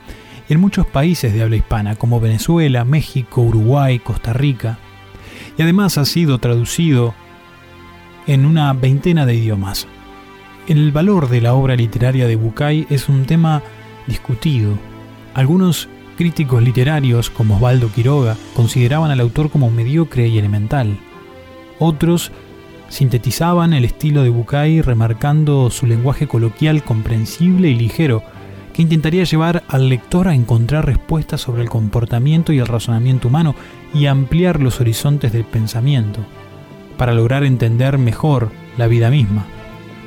[0.48, 4.78] y en muchos países de habla hispana como Venezuela, México, Uruguay, Costa Rica
[5.56, 7.14] y además ha sido traducido
[8.26, 9.86] en una veintena de idiomas.
[10.66, 13.62] El valor de la obra literaria de Bucay es un tema
[14.06, 14.76] discutido.
[15.34, 20.98] Algunos críticos literarios, como Osvaldo Quiroga, consideraban al autor como mediocre y elemental.
[21.78, 22.32] Otros
[22.88, 28.22] sintetizaban el estilo de Bucay remarcando su lenguaje coloquial comprensible y ligero,
[28.72, 33.54] que intentaría llevar al lector a encontrar respuestas sobre el comportamiento y el razonamiento humano
[33.94, 36.20] y ampliar los horizontes del pensamiento,
[36.96, 39.46] para lograr entender mejor la vida misma,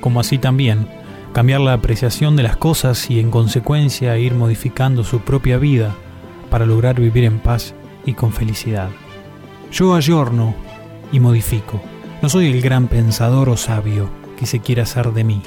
[0.01, 0.87] como así también
[1.33, 5.95] cambiar la apreciación de las cosas y en consecuencia ir modificando su propia vida
[6.49, 7.75] para lograr vivir en paz
[8.05, 8.89] y con felicidad.
[9.71, 10.55] Yo ayorno
[11.11, 11.81] y modifico.
[12.21, 15.41] No soy el gran pensador o sabio que se quiera hacer de mí.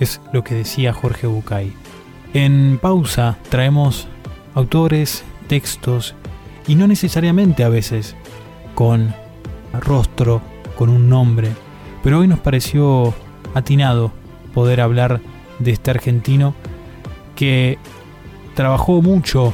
[0.00, 1.72] Es lo que decía Jorge Bucay.
[2.34, 4.08] En pausa traemos
[4.54, 6.14] autores, textos
[6.66, 8.16] y no necesariamente a veces
[8.74, 9.14] con
[9.72, 10.42] rostro,
[10.80, 11.50] con un nombre,
[12.02, 13.12] pero hoy nos pareció
[13.52, 14.12] atinado
[14.54, 15.20] poder hablar
[15.58, 16.54] de este argentino
[17.36, 17.76] que
[18.54, 19.52] trabajó mucho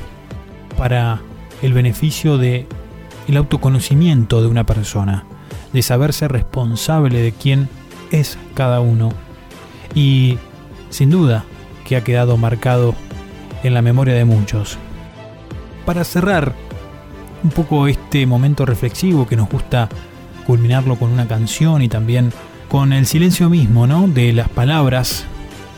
[0.78, 1.20] para
[1.62, 2.68] el beneficio de
[3.26, 5.24] el autoconocimiento de una persona,
[5.72, 7.68] de saberse responsable de quién
[8.12, 9.08] es cada uno
[9.96, 10.38] y
[10.90, 11.44] sin duda
[11.84, 12.94] que ha quedado marcado
[13.64, 14.78] en la memoria de muchos.
[15.84, 16.54] Para cerrar
[17.42, 19.88] un poco este momento reflexivo que nos gusta
[20.46, 22.32] culminarlo con una canción y también
[22.68, 24.08] con el silencio mismo, ¿no?
[24.08, 25.24] De las palabras,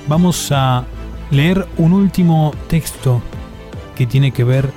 [0.09, 0.85] vamos a
[1.31, 3.23] leer un último texto
[3.97, 4.70] que tiene que ver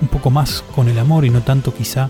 [0.00, 2.08] un poco más con el amor y no tanto quizá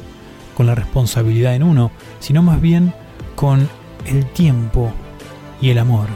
[0.56, 1.90] con la responsabilidad en uno,
[2.20, 2.94] sino más bien
[3.34, 3.68] con
[4.06, 4.92] el tiempo
[5.60, 6.08] y el amor.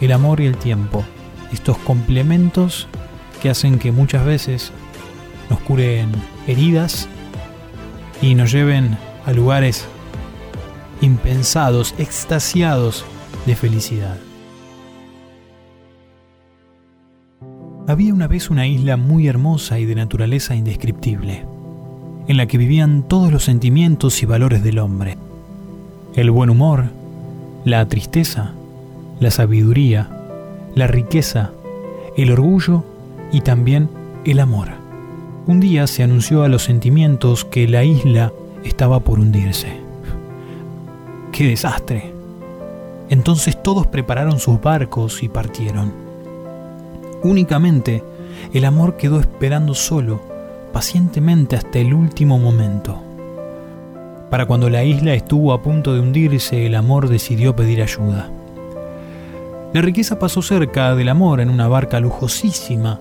[0.00, 1.04] El amor y el tiempo
[1.52, 2.88] estos complementos
[3.42, 4.72] que hacen que muchas veces
[5.50, 6.10] nos curen
[6.46, 7.08] heridas
[8.20, 9.86] y nos lleven a lugares
[11.00, 13.04] impensados, extasiados
[13.46, 14.16] de felicidad.
[17.86, 21.46] Había una vez una isla muy hermosa y de naturaleza indescriptible,
[22.26, 25.16] en la que vivían todos los sentimientos y valores del hombre.
[26.14, 26.84] El buen humor,
[27.64, 28.52] la tristeza,
[29.20, 30.10] la sabiduría,
[30.74, 31.52] la riqueza,
[32.16, 32.84] el orgullo
[33.32, 33.88] y también
[34.26, 34.68] el amor.
[35.46, 38.32] Un día se anunció a los sentimientos que la isla
[38.64, 39.87] estaba por hundirse.
[41.32, 42.12] ¡Qué desastre!
[43.10, 45.92] Entonces todos prepararon sus barcos y partieron.
[47.22, 48.02] Únicamente
[48.52, 50.20] el amor quedó esperando solo,
[50.72, 53.02] pacientemente hasta el último momento.
[54.30, 58.28] Para cuando la isla estuvo a punto de hundirse, el amor decidió pedir ayuda.
[59.72, 63.00] La riqueza pasó cerca del amor en una barca lujosísima,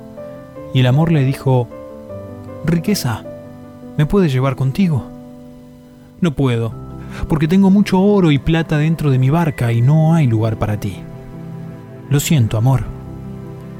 [0.73, 1.67] y el amor le dijo,
[2.65, 3.23] Riqueza,
[3.97, 5.05] ¿me puedes llevar contigo?
[6.19, 6.86] No puedo,
[7.27, 10.79] porque tengo mucho oro y plata dentro de mi barca y no hay lugar para
[10.79, 10.97] ti.
[12.09, 12.83] Lo siento, amor.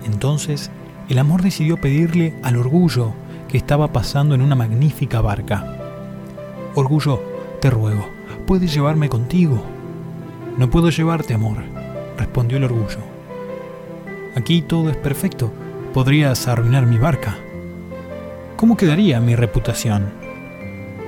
[0.05, 0.71] Entonces,
[1.09, 3.13] el amor decidió pedirle al orgullo
[3.47, 5.65] que estaba pasando en una magnífica barca.
[6.75, 7.21] Orgullo,
[7.61, 8.07] te ruego,
[8.45, 9.63] ¿puedes llevarme contigo?
[10.57, 11.57] No puedo llevarte, amor,
[12.17, 12.99] respondió el orgullo.
[14.35, 15.51] Aquí todo es perfecto.
[15.93, 17.37] Podrías arruinar mi barca.
[18.55, 20.26] ¿Cómo quedaría mi reputación?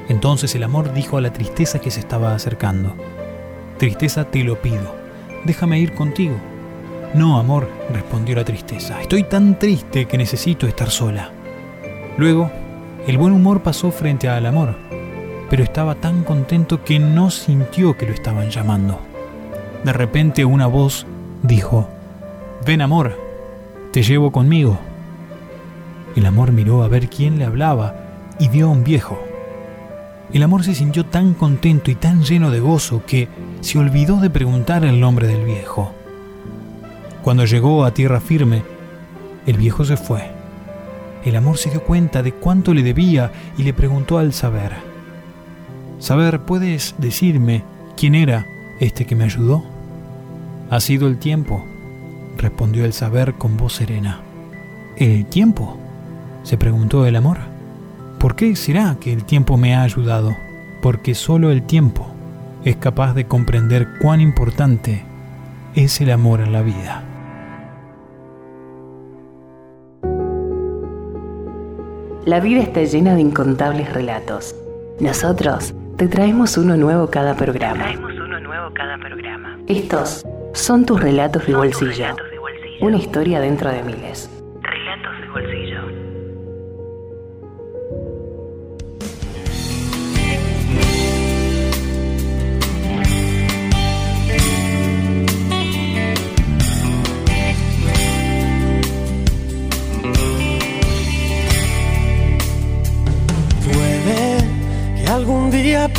[0.10, 2.96] Entonces el amor dijo a la tristeza que se estaba acercando.
[3.78, 4.96] Tristeza, te lo pido.
[5.46, 6.36] Déjame ir contigo.
[7.14, 9.02] No, amor, respondió la tristeza.
[9.02, 11.32] Estoy tan triste que necesito estar sola.
[12.18, 12.52] Luego,
[13.08, 14.76] el buen humor pasó frente al amor,
[15.50, 19.00] pero estaba tan contento que no sintió que lo estaban llamando.
[19.84, 21.06] De repente una voz
[21.44, 21.88] dijo,
[22.66, 23.18] Ven amor,
[23.92, 24.78] te llevo conmigo.
[26.16, 27.96] El amor miró a ver quién le hablaba
[28.40, 29.29] y vio a un viejo.
[30.34, 33.28] El amor se sintió tan contento y tan lleno de gozo que
[33.62, 35.92] se olvidó de preguntar el nombre del viejo.
[37.24, 38.64] Cuando llegó a tierra firme,
[39.48, 40.32] el viejo se fue.
[41.26, 44.74] El amor se dio cuenta de cuánto le debía y le preguntó al saber,
[45.98, 47.64] Saber, ¿puedes decirme
[47.98, 48.46] quién era
[48.80, 49.64] este que me ayudó?
[50.70, 51.66] Ha sido el tiempo,
[52.38, 54.22] respondió el saber con voz serena.
[54.96, 55.78] ¿El tiempo?
[56.44, 57.59] se preguntó el amor.
[58.20, 60.36] ¿Por qué será que el tiempo me ha ayudado?
[60.82, 62.06] Porque solo el tiempo
[62.66, 65.06] es capaz de comprender cuán importante
[65.74, 67.04] es el amor en la vida.
[72.26, 74.54] La vida está llena de incontables relatos.
[75.00, 77.86] Nosotros te traemos uno nuevo cada programa.
[79.68, 82.08] Estos son tus relatos de bolsillo.
[82.82, 84.30] Una historia dentro de miles.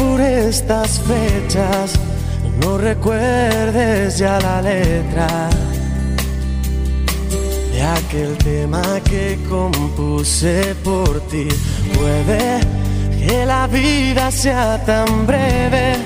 [0.00, 1.92] Por estas fechas
[2.62, 5.50] no recuerdes ya la letra
[7.72, 11.48] de aquel tema que compuse por ti.
[11.94, 12.60] Puede
[13.18, 15.96] que la vida sea tan breve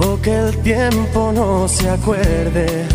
[0.00, 2.86] o que el tiempo no se acuerde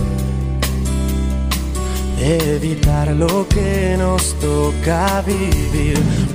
[2.20, 6.33] de evitar lo que nos toca vivir.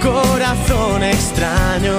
[0.00, 1.98] corazón extraño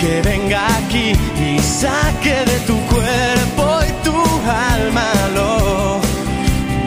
[0.00, 4.16] que venga aquí y saque de tu cuerpo y tu
[4.50, 6.00] alma lo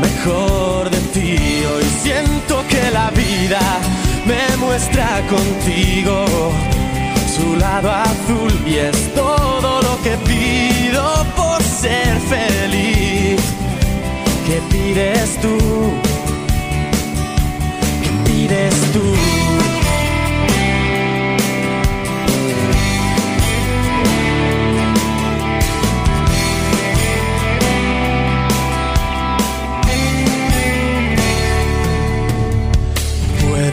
[0.02, 1.64] mejor de ti.
[1.66, 3.62] Hoy siento que la vida
[4.26, 6.26] me muestra contigo
[7.36, 13.42] su lado azul y es todo lo que pido por ser feliz.
[14.46, 16.03] ¿Qué pides tú?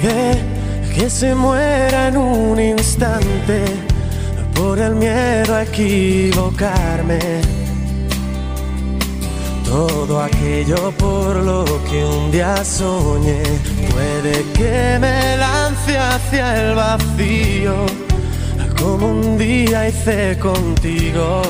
[0.00, 3.64] Que se muera en un instante
[4.54, 7.18] por el miedo a equivocarme.
[9.64, 13.42] Todo aquello por lo que un día soñé
[13.92, 17.74] puede que me lance hacia el vacío,
[18.80, 21.42] como un día hice contigo,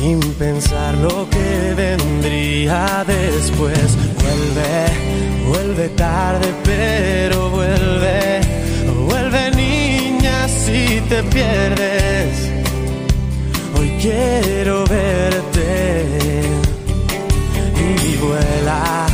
[0.00, 3.88] sin pensar lo que vendría después.
[4.22, 4.72] Vuelve,
[5.46, 8.40] vuelve tarde, pero vuelve,
[9.08, 12.50] vuelve niña si te pierdes.
[13.76, 16.42] Hoy quiero verte
[17.76, 19.06] y vuela,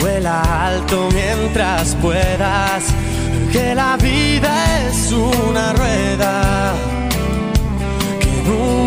[0.00, 2.82] vuela alto mientras puedas,
[3.52, 4.52] que la vida
[4.88, 6.72] es una rueda
[8.20, 8.83] que nunca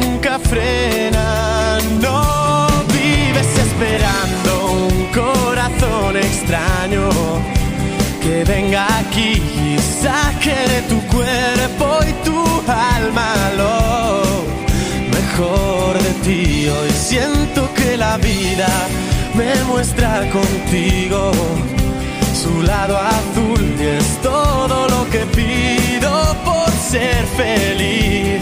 [0.49, 4.51] frena, no vives esperando
[4.87, 7.09] un corazón extraño
[8.21, 12.41] que venga aquí y saque de tu cuerpo y tu
[12.71, 14.45] alma lo
[15.17, 16.67] mejor de ti.
[16.69, 18.69] Hoy siento que la vida
[19.33, 21.31] me muestra contigo
[22.33, 28.41] su lado azul y es todo lo que pido por ser feliz.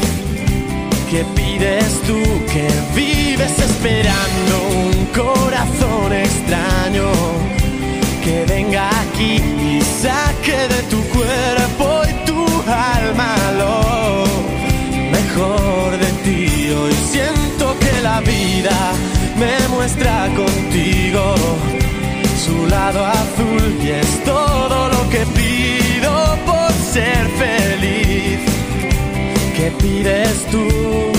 [1.10, 1.24] ¿Qué
[1.58, 2.22] pides tú
[2.52, 4.56] que vives esperando
[4.88, 7.12] un corazón extraño?
[8.24, 14.26] que venga aquí y saque de tu cuerpo y tu alma lo
[15.12, 16.72] mejor de ti.
[16.72, 18.78] Hoy siento que la vida
[19.38, 21.36] me muestra contigo
[22.44, 28.40] su lado azul y es todo lo que pido por ser feliz.
[29.56, 31.16] ¿Qué pides tú?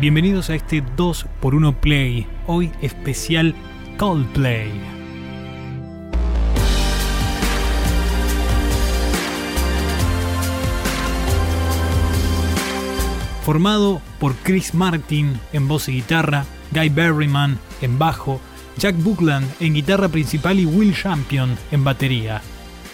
[0.00, 3.52] Bienvenidos a este 2x1 Play, hoy especial
[3.96, 4.70] Coldplay.
[13.44, 18.40] Formado por Chris Martin en voz y guitarra, Guy Berryman en bajo,
[18.76, 22.40] Jack Buckland en guitarra principal y Will Champion en batería.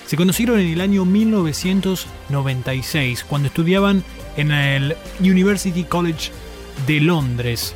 [0.07, 4.03] Se conocieron en el año 1996 cuando estudiaban
[4.39, 6.33] en el University College
[6.87, 7.75] de Londres.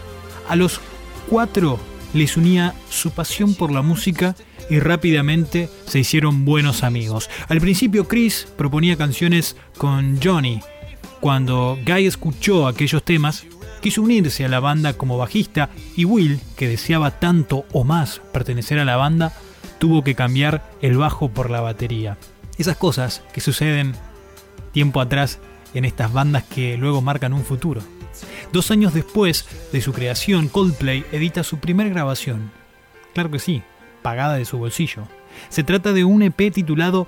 [0.49, 0.81] A los
[1.29, 1.79] cuatro
[2.15, 4.35] les unía su pasión por la música
[4.71, 7.31] y rápidamente se hicieron buenos amigos.
[7.49, 10.61] Al principio Chris proponía canciones con Johnny.
[11.21, 13.45] Cuando Guy escuchó aquellos temas,
[13.81, 18.79] quiso unirse a la banda como bajista y Will, que deseaba tanto o más pertenecer
[18.79, 19.33] a la banda,
[19.79, 22.17] tuvo que cambiar el bajo por la batería.
[22.59, 23.95] Esas cosas que suceden
[24.73, 25.39] tiempo atrás
[25.75, 27.83] en estas bandas que luego marcan un futuro.
[28.53, 32.51] Dos años después de su creación, Coldplay edita su primera grabación.
[33.15, 33.63] Claro que sí,
[34.03, 35.09] pagada de su bolsillo.
[35.49, 37.07] Se trata de un EP titulado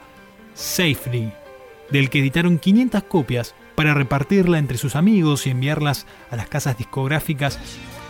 [0.55, 1.33] Safely,
[1.91, 6.77] del que editaron 500 copias para repartirla entre sus amigos y enviarlas a las casas
[6.77, 7.59] discográficas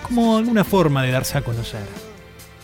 [0.02, 1.86] como alguna forma de darse a conocer.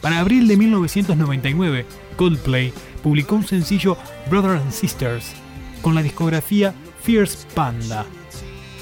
[0.00, 1.86] Para abril de 1999,
[2.16, 2.72] Coldplay
[3.02, 3.96] publicó un sencillo
[4.30, 5.32] Brothers and Sisters
[5.82, 8.04] con la discografía Fierce Panda.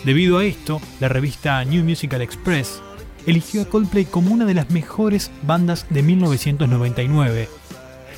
[0.04, 2.82] Debido a esto, la revista New Musical Express
[3.26, 7.48] eligió a Coldplay como una de las mejores bandas de 1999.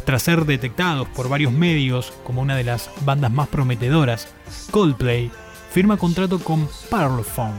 [0.04, 4.28] Tras ser detectados por varios medios como una de las bandas más prometedoras,
[4.72, 5.30] Coldplay
[5.70, 7.54] firma contrato con Parlophone.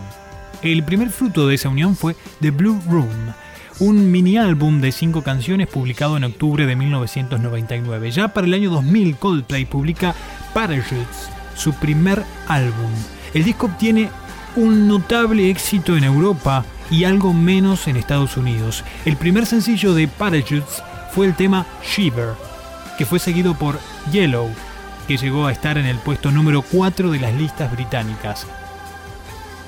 [0.61, 3.33] El primer fruto de esa unión fue The Blue Room,
[3.79, 8.11] un mini álbum de cinco canciones publicado en octubre de 1999.
[8.11, 10.15] Ya para el año 2000, Coldplay publica
[10.53, 12.91] Parachutes, su primer álbum.
[13.33, 14.09] El disco obtiene
[14.55, 18.83] un notable éxito en Europa y algo menos en Estados Unidos.
[19.05, 20.81] El primer sencillo de Parachutes
[21.11, 22.33] fue el tema Shiver,
[22.97, 23.79] que fue seguido por
[24.11, 24.49] Yellow,
[25.07, 28.47] que llegó a estar en el puesto número 4 de las listas británicas.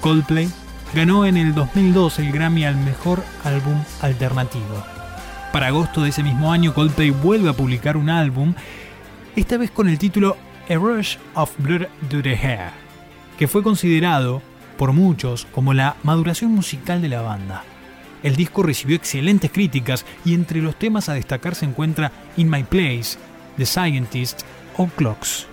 [0.01, 0.49] Coldplay
[0.93, 4.83] ganó en el 2002 el Grammy al mejor álbum alternativo.
[5.51, 8.53] Para agosto de ese mismo año, Coldplay vuelve a publicar un álbum,
[9.35, 10.37] esta vez con el título
[10.69, 12.71] A Rush of Blood to the Hair,
[13.39, 14.41] que fue considerado
[14.77, 17.63] por muchos como la maduración musical de la banda.
[18.21, 22.63] El disco recibió excelentes críticas y entre los temas a destacar se encuentra In My
[22.63, 23.17] Place,
[23.55, 24.41] The Scientist
[24.75, 25.47] o Clocks.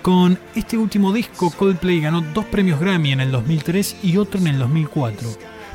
[0.00, 4.46] Con este último disco, Coldplay ganó dos premios Grammy en el 2003 y otro en
[4.46, 5.28] el 2004.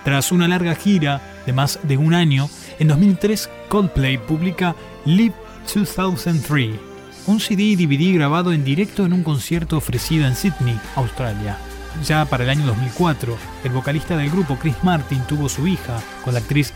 [0.03, 2.49] Tras una larga gira de más de un año,
[2.80, 4.76] en 2003 Coldplay publica
[5.06, 5.35] Live
[5.76, 6.89] 2003,
[7.30, 11.60] un CD y DVD grabado en directo en un concierto ofrecido en Sydney, Australia.
[12.03, 16.34] Ya para el año 2004, el vocalista del grupo Chris Martin tuvo su hija con
[16.34, 16.73] la actriz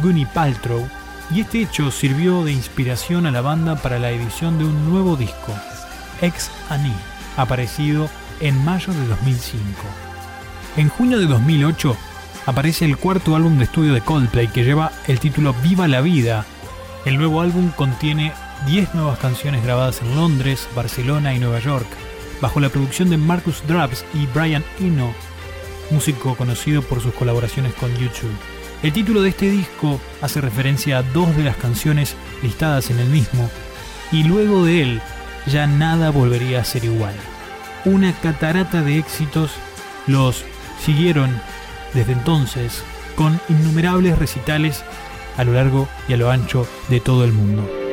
[0.00, 0.84] Gunny Paltrow
[1.32, 5.14] y este hecho sirvió de inspiración a la banda para la edición de un nuevo
[5.14, 5.54] disco,
[6.20, 6.92] Ex Ani,
[7.36, 8.10] aparecido
[8.40, 9.62] en mayo de 2005.
[10.76, 11.96] En junio de 2008
[12.46, 16.46] aparece el cuarto álbum de estudio de Coldplay que lleva el título Viva la Vida.
[17.04, 18.32] El nuevo álbum contiene
[18.66, 21.86] 10 nuevas canciones grabadas en Londres, Barcelona y Nueva York,
[22.40, 25.12] bajo la producción de Marcus Drabs y Brian Eno,
[25.90, 28.32] músico conocido por sus colaboraciones con YouTube.
[28.82, 33.08] El título de este disco hace referencia a dos de las canciones listadas en el
[33.08, 33.50] mismo,
[34.12, 35.02] y luego de él
[35.46, 37.14] ya nada volvería a ser igual.
[37.84, 39.50] Una catarata de éxitos
[40.06, 40.44] los
[40.82, 41.38] siguieron
[41.92, 42.82] desde entonces
[43.14, 44.82] con innumerables recitales
[45.36, 47.83] a lo largo y a lo ancho de todo el mundo.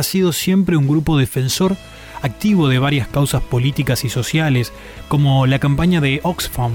[0.00, 1.76] Ha sido siempre un grupo defensor
[2.22, 4.72] activo de varias causas políticas y sociales,
[5.08, 6.72] como la campaña de Oxfam,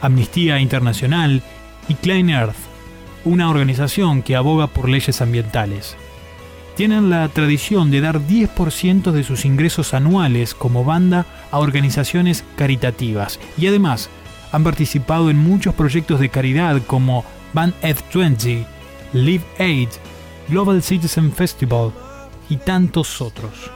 [0.00, 1.42] Amnistía Internacional
[1.86, 2.56] y Klein Earth,
[3.26, 5.96] una organización que aboga por leyes ambientales.
[6.74, 13.38] Tienen la tradición de dar 10% de sus ingresos anuales como banda a organizaciones caritativas
[13.58, 14.08] y además
[14.50, 18.64] han participado en muchos proyectos de caridad como Band F20,
[19.12, 19.90] Live Aid,
[20.48, 21.92] Global Citizen Festival
[22.48, 23.70] y tantos otros.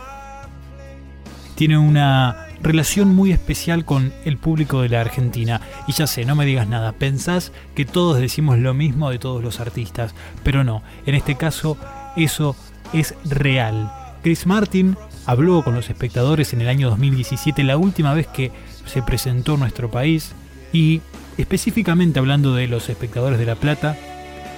[1.54, 5.60] Tiene una relación muy especial con el público de la Argentina.
[5.86, 9.42] Y ya sé, no me digas nada, pensás que todos decimos lo mismo de todos
[9.42, 11.76] los artistas, pero no, en este caso
[12.16, 12.56] eso
[12.92, 13.92] es real.
[14.22, 18.52] Chris Martin habló con los espectadores en el año 2017, la última vez que
[18.84, 20.32] se presentó en nuestro país,
[20.72, 21.00] y
[21.38, 23.96] específicamente hablando de los espectadores de La Plata,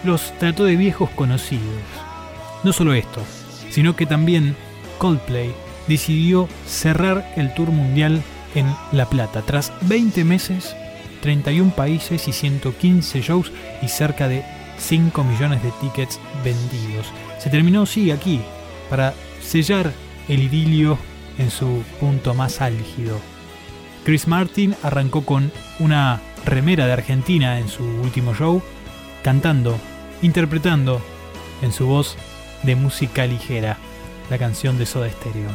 [0.05, 1.64] los trató de viejos conocidos.
[2.64, 3.22] No solo esto,
[3.70, 4.57] sino que también
[4.99, 5.53] Coldplay
[5.86, 8.23] decidió cerrar el tour mundial
[8.55, 9.43] en La Plata.
[9.43, 10.77] Tras 20 meses,
[11.23, 14.45] 31 países y 115 shows y cerca de
[14.78, 17.07] 5 millones de tickets vendidos.
[17.39, 18.40] Se terminó, sí, aquí,
[18.90, 19.93] para sellar
[20.28, 20.99] el idilio
[21.39, 23.19] en su punto más álgido.
[24.05, 28.62] Chris Martin arrancó con una remera de Argentina en su último show,
[29.23, 29.78] cantando,
[30.23, 31.01] interpretando
[31.62, 32.16] en su voz
[32.62, 33.76] de música ligera
[34.30, 35.51] la canción de Soda Stereo.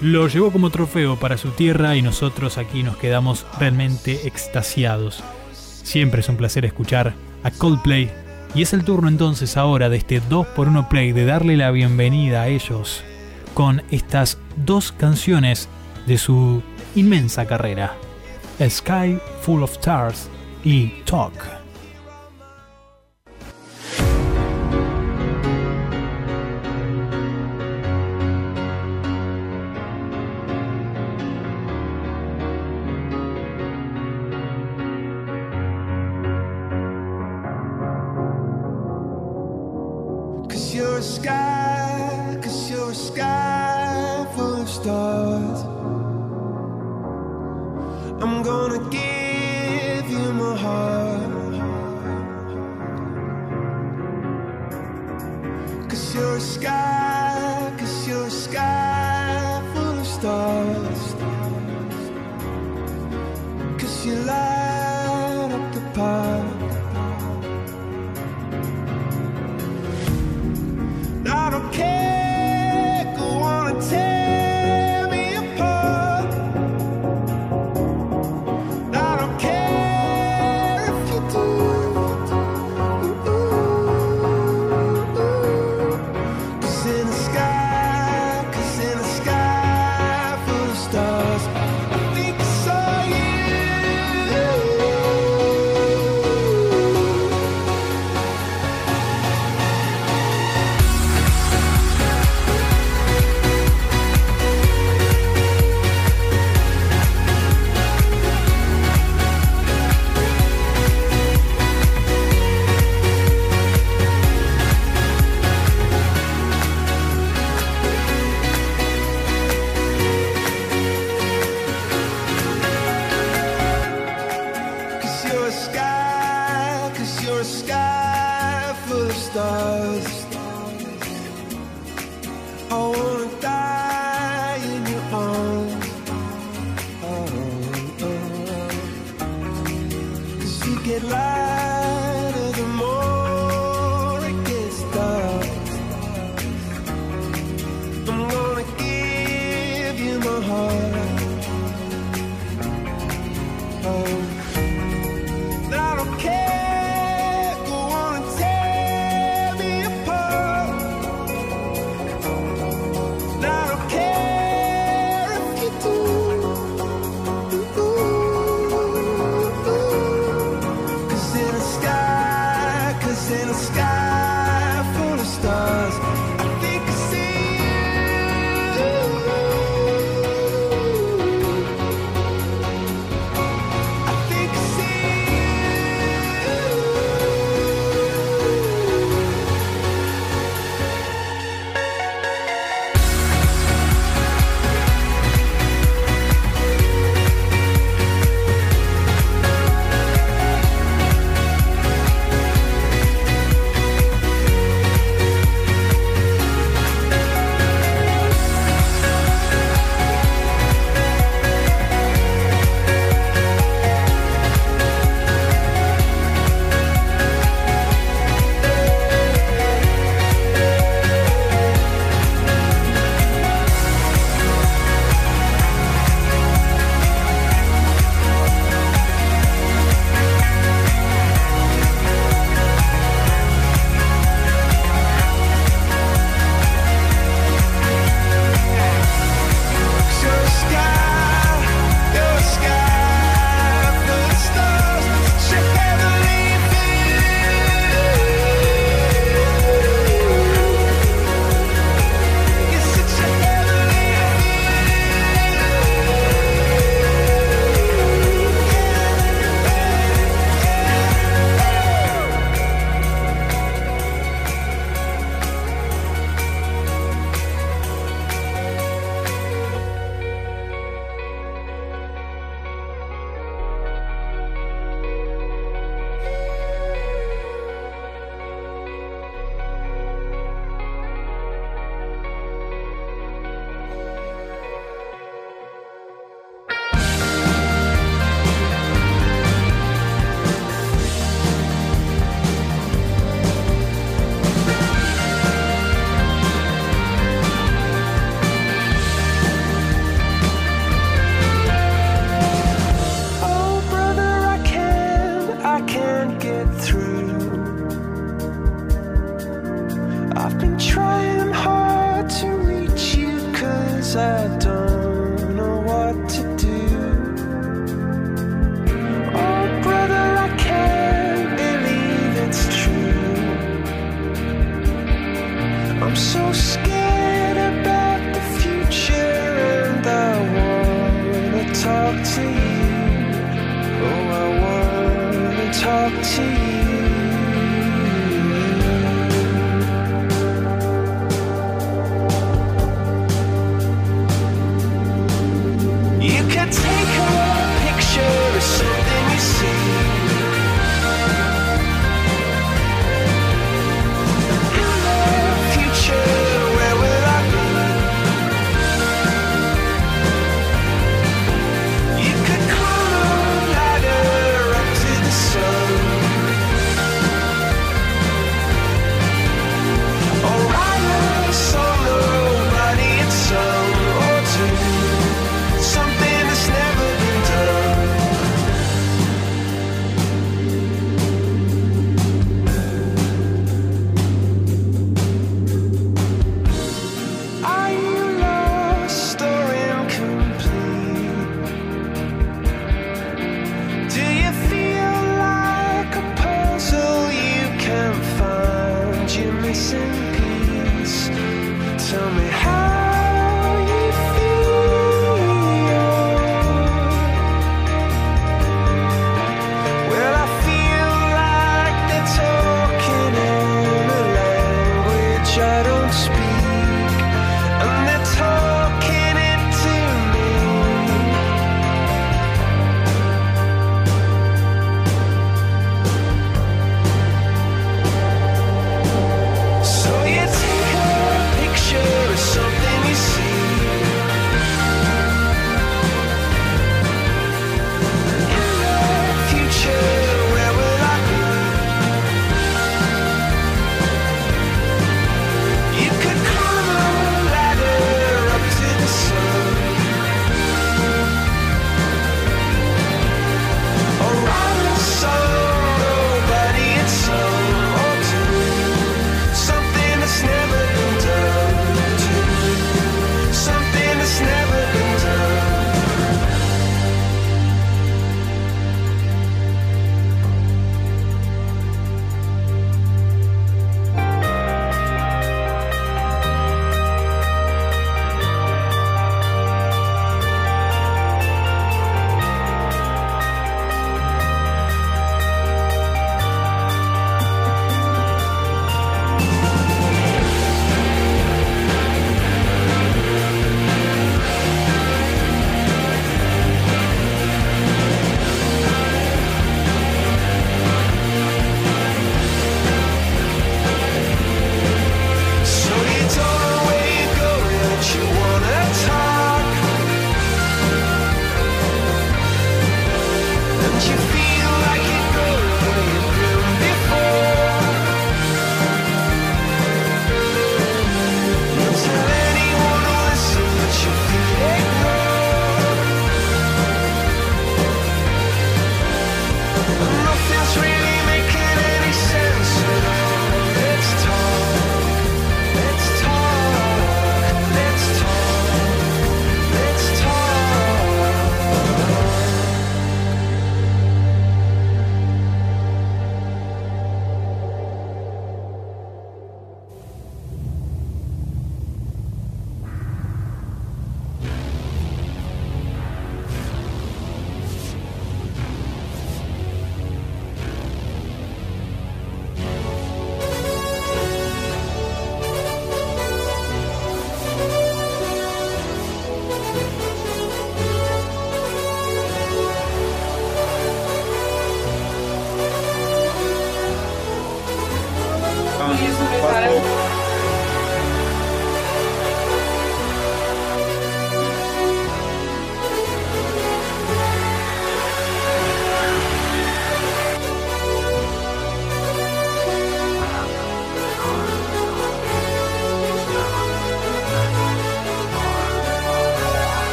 [0.00, 5.22] Lo llevó como trofeo para su tierra y nosotros aquí nos quedamos realmente extasiados.
[5.52, 8.10] Siempre es un placer escuchar a Coldplay
[8.54, 12.48] y es el turno entonces ahora de este 2x1 Play de darle la bienvenida a
[12.48, 13.02] ellos
[13.54, 15.68] con estas dos canciones
[16.06, 16.62] de su
[16.94, 17.94] inmensa carrera,
[18.60, 20.28] A Sky Full of Stars
[20.64, 21.57] y Talk.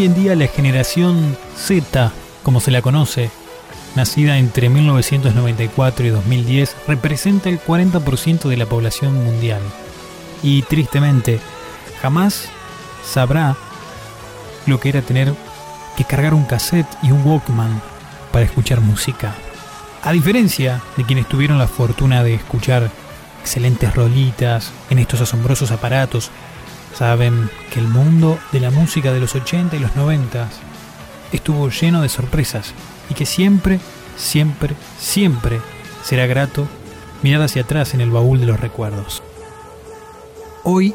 [0.00, 2.10] Hoy en día la generación Z,
[2.42, 3.30] como se la conoce,
[3.96, 9.60] nacida entre 1994 y 2010, representa el 40% de la población mundial.
[10.42, 11.38] Y tristemente,
[12.00, 12.48] jamás
[13.04, 13.58] sabrá
[14.64, 15.34] lo que era tener
[15.98, 17.82] que cargar un cassette y un Walkman
[18.32, 19.34] para escuchar música.
[20.02, 22.90] A diferencia de quienes tuvieron la fortuna de escuchar
[23.42, 26.30] excelentes rolitas en estos asombrosos aparatos,
[27.00, 30.50] saben que el mundo de la música de los 80 y los 90
[31.32, 32.74] estuvo lleno de sorpresas
[33.08, 33.80] y que siempre,
[34.18, 35.62] siempre, siempre
[36.04, 36.68] será grato
[37.22, 39.22] mirar hacia atrás en el baúl de los recuerdos.
[40.62, 40.92] Hoy,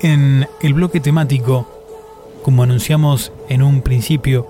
[0.00, 1.68] en el bloque temático,
[2.42, 4.48] como anunciamos en un principio,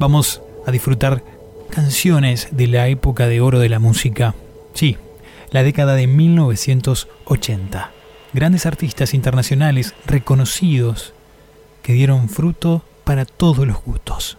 [0.00, 1.22] vamos a disfrutar
[1.70, 4.34] canciones de la época de oro de la música.
[4.74, 4.96] Sí,
[5.52, 7.97] la década de 1980.
[8.32, 11.14] Grandes artistas internacionales reconocidos
[11.82, 14.36] que dieron fruto para todos los gustos.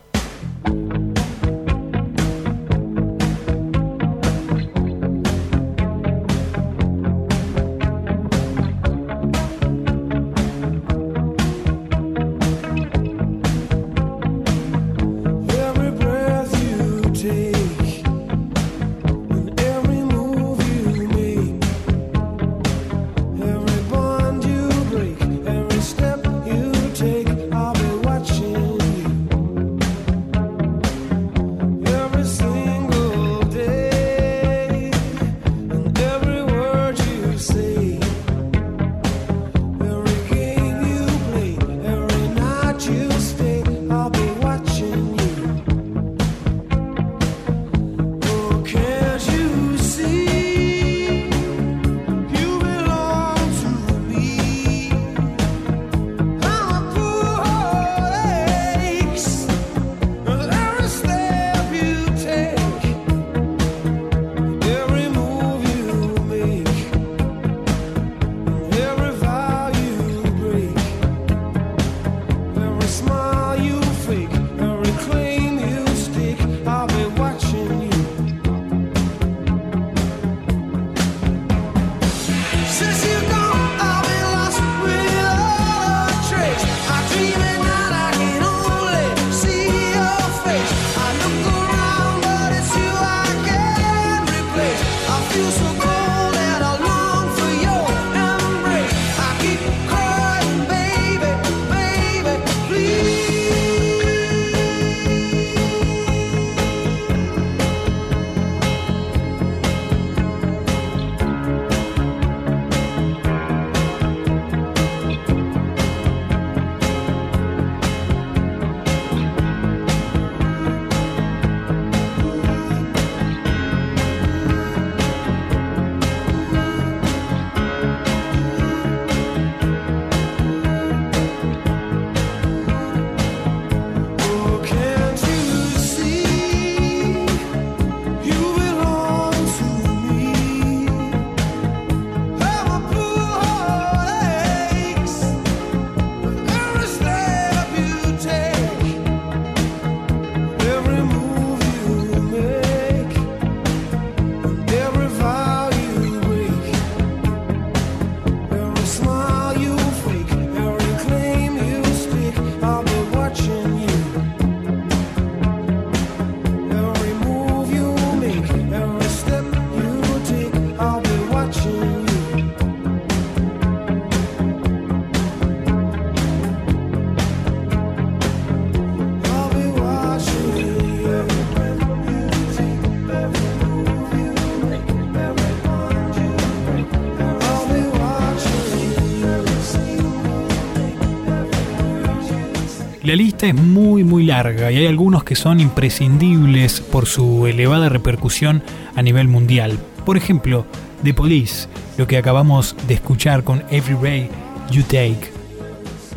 [193.48, 198.64] Es muy muy larga y hay algunos que son imprescindibles por su elevada repercusión
[198.96, 199.80] a nivel mundial.
[200.06, 200.66] Por ejemplo,
[201.04, 201.68] The Police,
[201.98, 204.30] lo que acabamos de escuchar con Every Ray
[204.72, 205.32] You Take.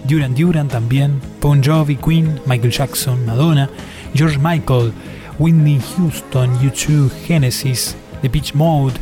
[0.09, 3.71] Duran Duran también, Bon Jovi, Queen, Michael Jackson, Madonna,
[4.15, 4.93] George Michael,
[5.39, 8.95] Whitney Houston, U2, Genesis, The Beach Mode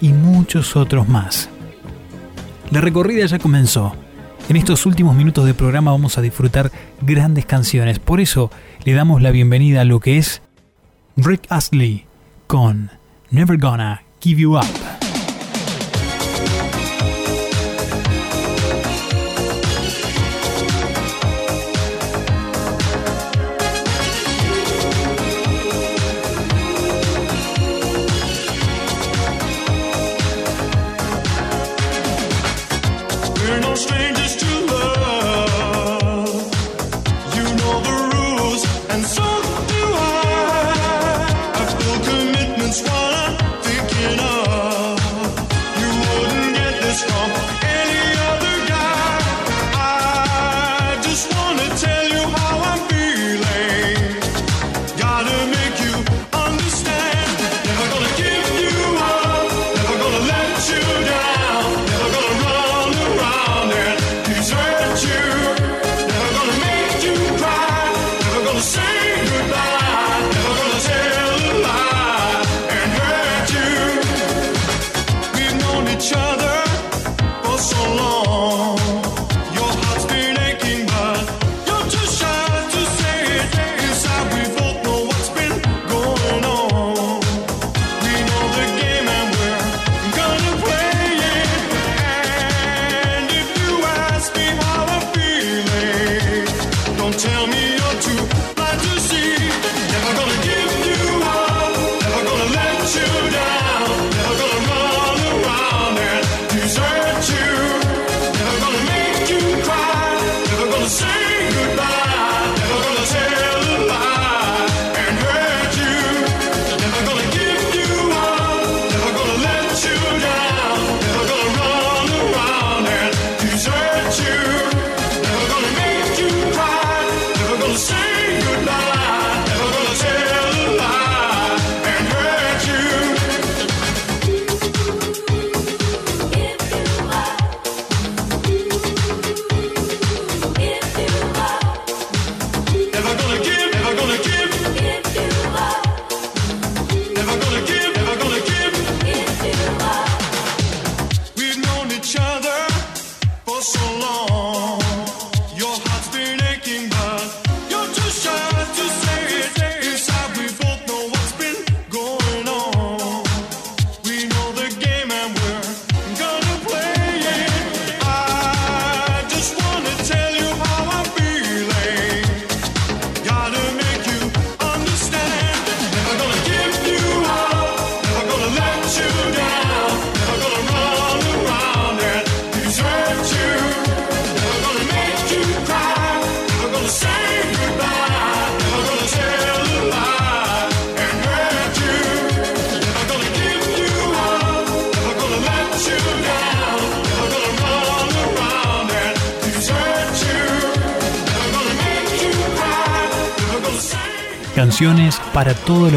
[0.00, 1.48] y muchos otros más.
[2.70, 3.94] La recorrida ya comenzó.
[4.46, 6.70] En estos últimos minutos de programa vamos a disfrutar
[7.04, 7.98] grandes canciones.
[7.98, 8.50] Por eso
[8.84, 10.42] le damos la bienvenida a lo que es
[11.16, 12.06] Rick Astley
[12.46, 12.90] con
[13.30, 14.83] Never Gonna Give You Up.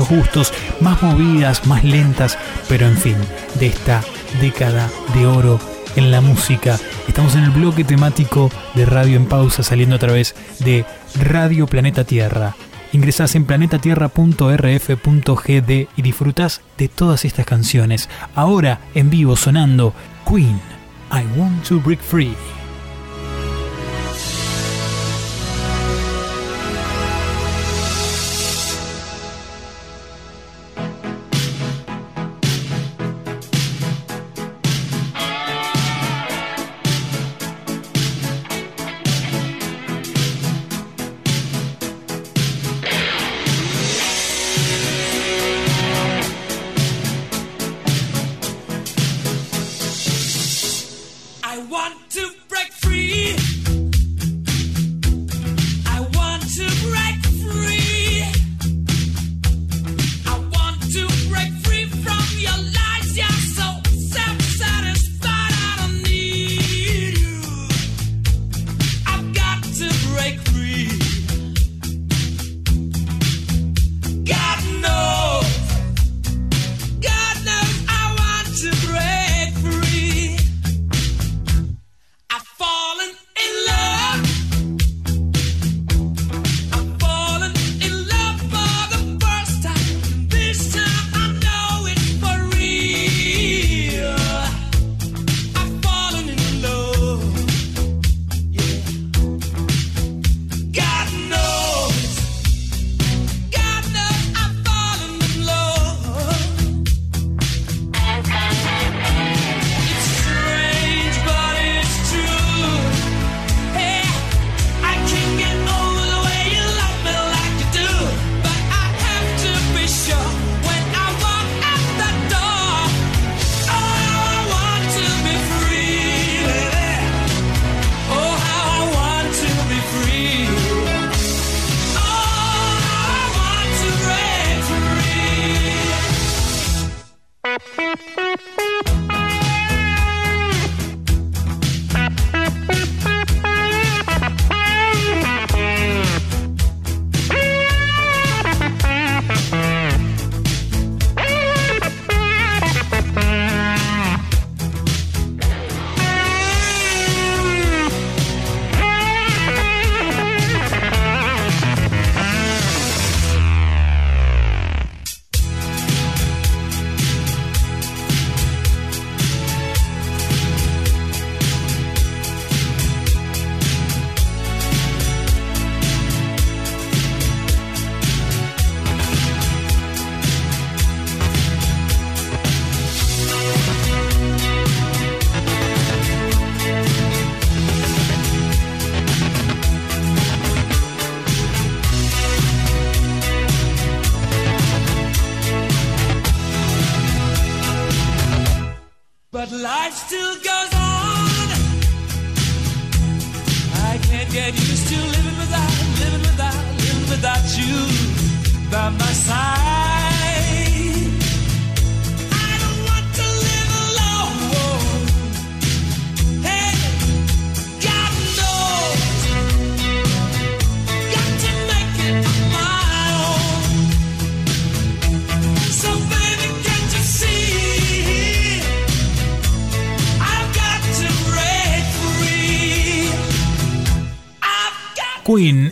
[0.10, 3.16] Los gustos, más movidas, más lentas, pero en fin,
[3.60, 4.02] de esta
[4.42, 5.60] década de oro
[5.96, 6.78] en la música.
[7.08, 10.86] Estamos en el bloque temático de Radio en Pausa, saliendo a través de
[11.16, 12.56] Radio Planeta Tierra.
[12.94, 18.10] Ingresás en planetatierra.rf.gd y disfrutás de todas estas canciones.
[18.34, 19.94] Ahora en vivo sonando
[20.28, 20.60] Queen,
[21.12, 22.57] I Want to Break Free.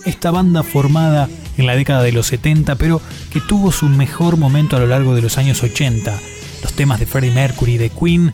[0.05, 3.01] Esta banda formada en la década de los 70, pero
[3.31, 6.19] que tuvo su mejor momento a lo largo de los años 80.
[6.61, 8.33] Los temas de Freddie Mercury de Queen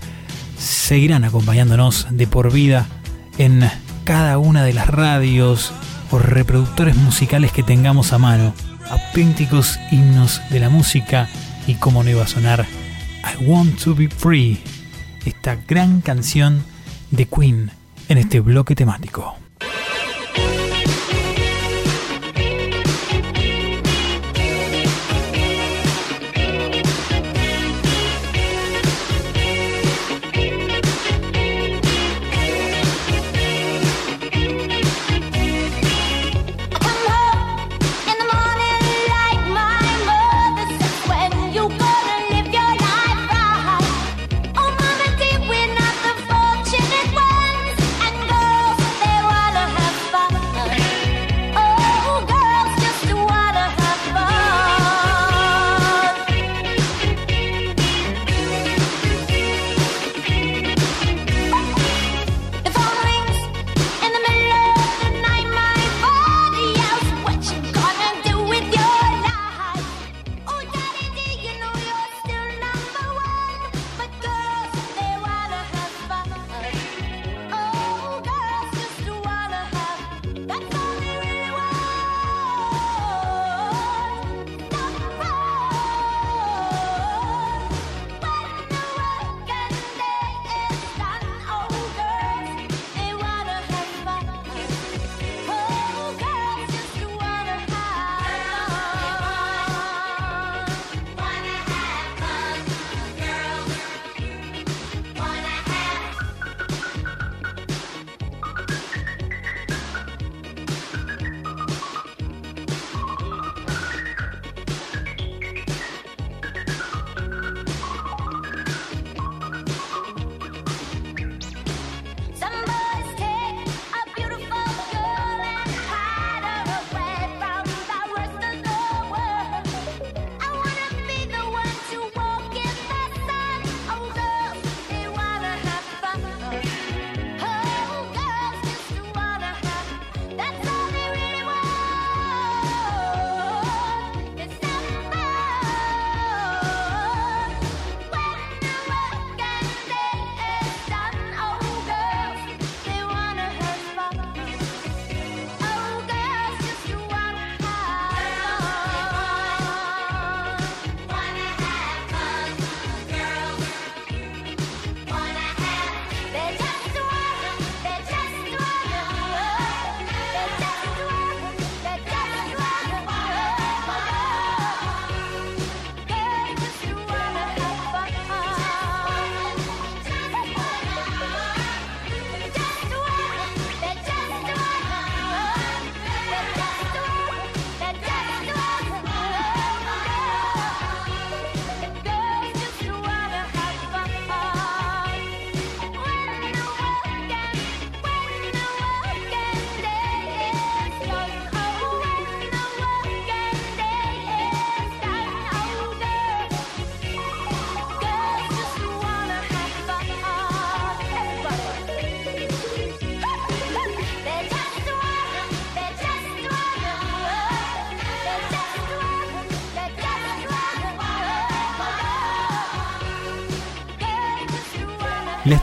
[0.58, 2.88] seguirán acompañándonos de por vida
[3.38, 3.70] en
[4.04, 5.74] cada una de las radios
[6.12, 8.54] o reproductores musicales que tengamos a mano.
[8.90, 11.30] Auténticos himnos de la música
[11.68, 12.66] y cómo no iba a sonar
[13.24, 14.60] I Want to Be Free,
[15.26, 16.64] esta gran canción
[17.12, 17.72] de Queen
[18.10, 19.41] en este bloque temático.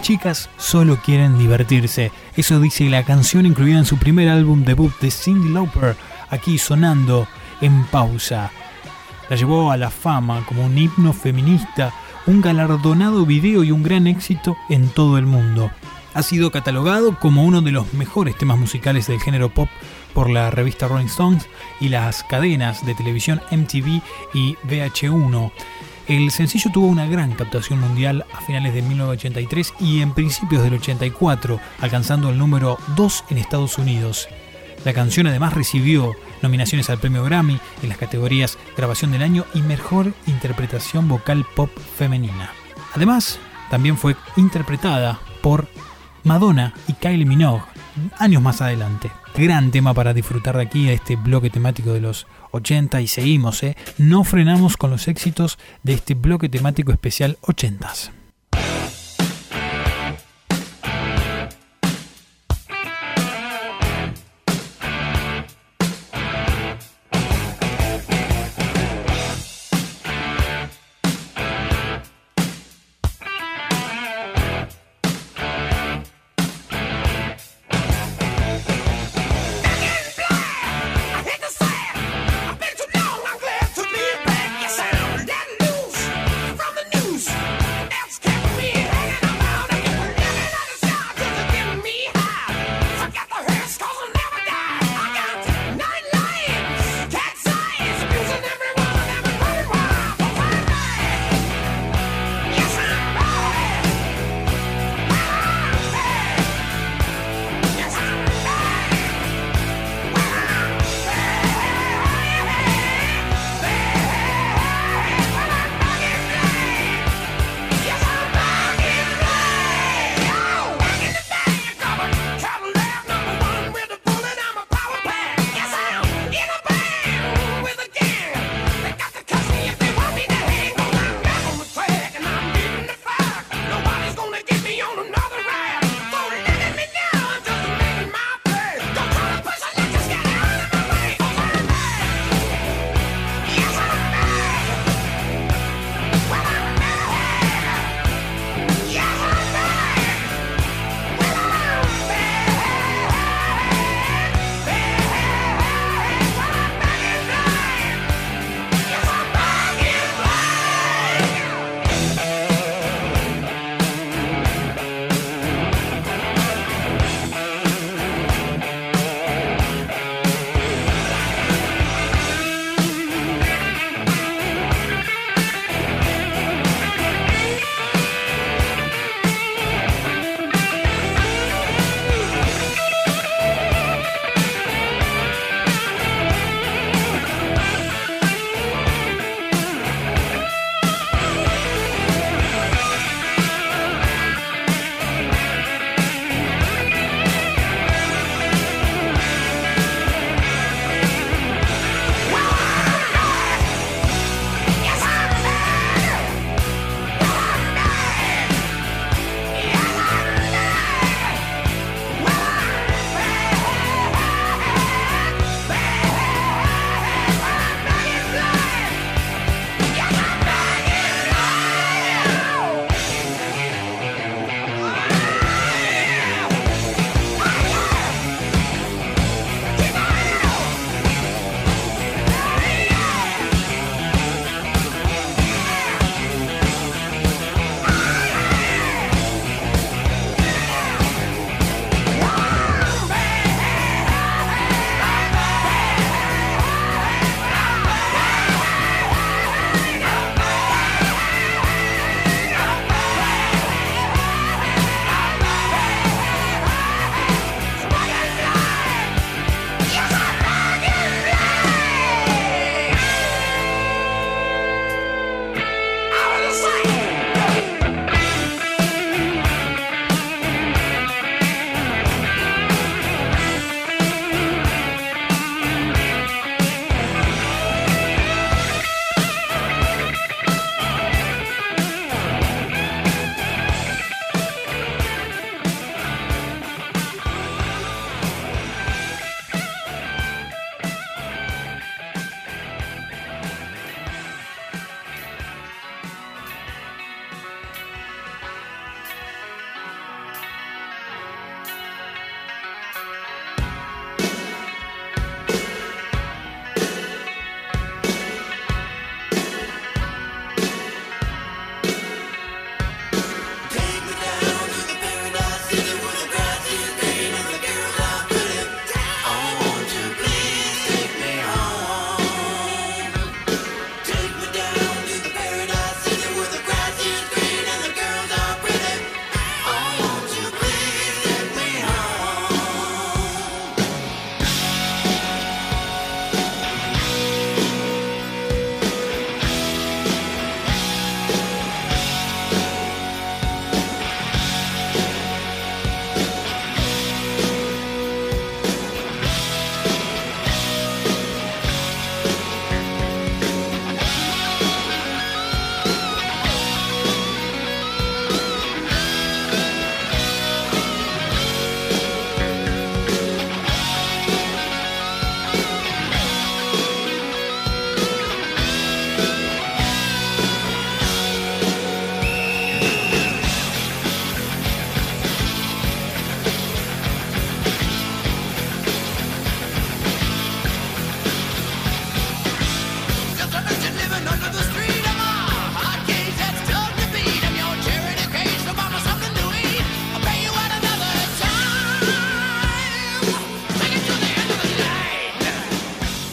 [0.08, 2.12] Chicas solo quieren divertirse.
[2.34, 5.96] Eso dice la canción incluida en su primer álbum debut de Cindy Lauper,
[6.30, 7.28] aquí sonando
[7.60, 8.50] en pausa.
[9.28, 11.92] La llevó a la fama como un himno feminista,
[12.26, 15.70] un galardonado video y un gran éxito en todo el mundo.
[16.14, 19.68] Ha sido catalogado como uno de los mejores temas musicales del género pop
[20.14, 21.46] por la revista Rolling Stones
[21.80, 24.00] y las cadenas de televisión MTV
[24.32, 25.52] y VH1.
[26.08, 30.72] El sencillo tuvo una gran captación mundial a finales de 1983 y en principios del
[30.72, 34.26] 84, alcanzando el número 2 en Estados Unidos.
[34.86, 39.60] La canción además recibió nominaciones al premio Grammy en las categorías Grabación del Año y
[39.60, 42.52] Mejor Interpretación Vocal Pop Femenina.
[42.94, 43.38] Además,
[43.70, 45.68] también fue interpretada por
[46.24, 47.64] Madonna y Kylie Minogue
[48.18, 49.10] años más adelante.
[49.34, 53.62] Gran tema para disfrutar de aquí, de este bloque temático de los 80 y seguimos,
[53.62, 53.76] ¿eh?
[53.98, 58.17] No frenamos con los éxitos de este bloque temático especial 80s.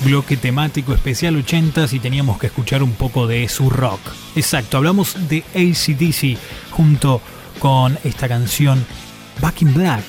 [0.05, 3.99] bloque temático especial 80 y teníamos que escuchar un poco de su rock.
[4.35, 6.37] Exacto, hablamos de ACDC
[6.69, 7.21] junto
[7.57, 8.85] con esta canción
[9.41, 10.03] Back in Black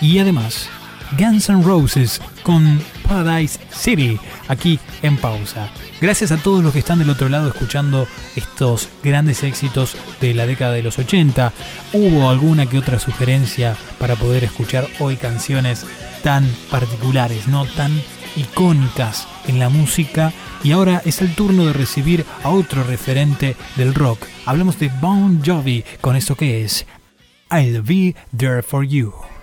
[0.00, 0.70] y además
[1.18, 4.18] Guns N' Roses con Paradise City
[4.48, 5.68] aquí en pausa.
[6.00, 10.46] Gracias a todos los que están del otro lado escuchando estos grandes éxitos de la
[10.46, 11.52] década de los 80.
[11.92, 15.84] Hubo alguna que otra sugerencia para poder escuchar hoy canciones
[16.22, 17.92] tan particulares, no tan
[18.36, 20.32] icónicas en la música
[20.62, 24.26] y ahora es el turno de recibir a otro referente del rock.
[24.46, 26.86] Hablamos de Bon Jovi con esto que es
[27.50, 29.37] I'll Be There For You.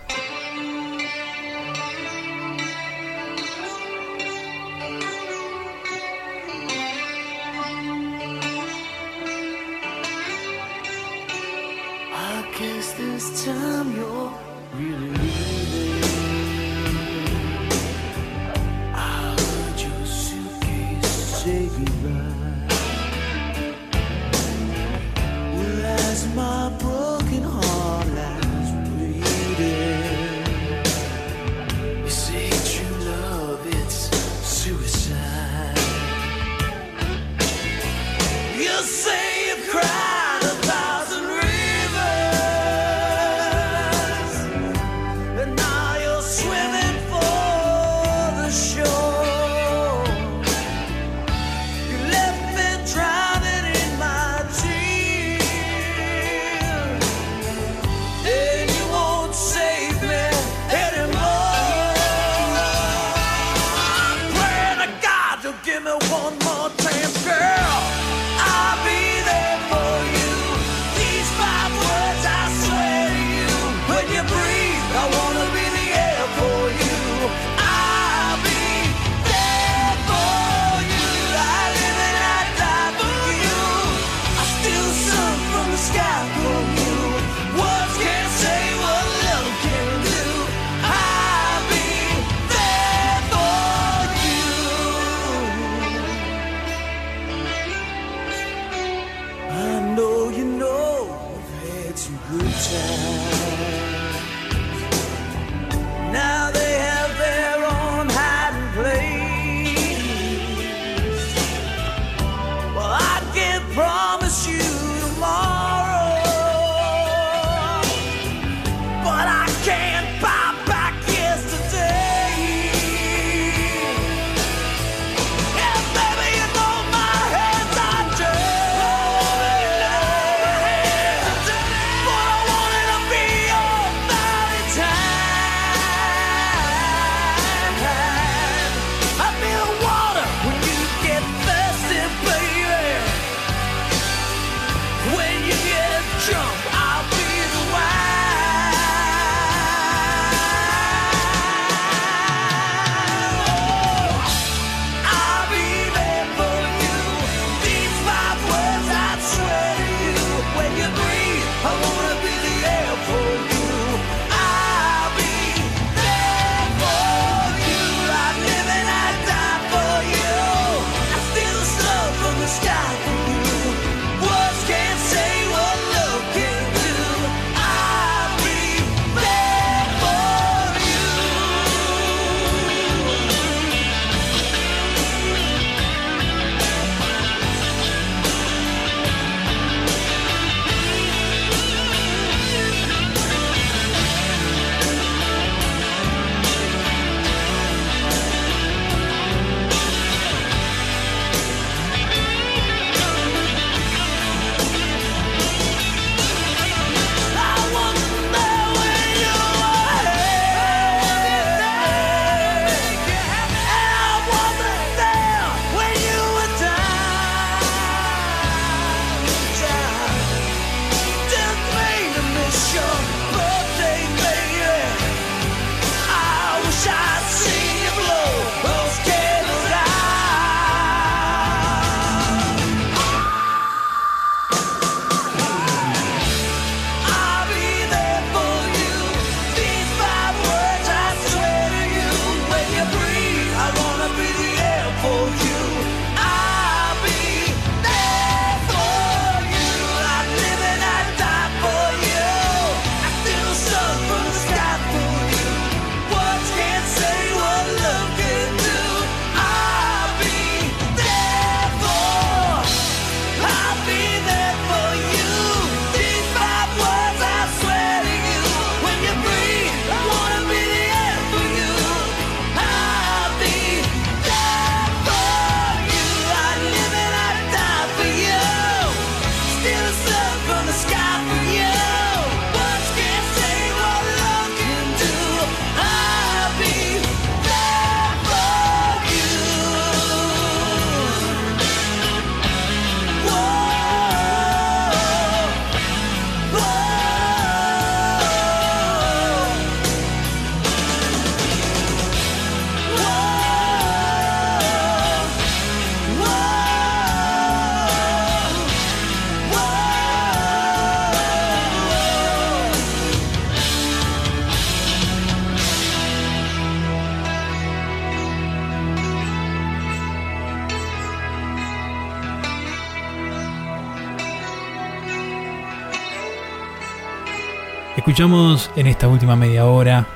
[328.15, 330.07] Escuchamos en esta última media hora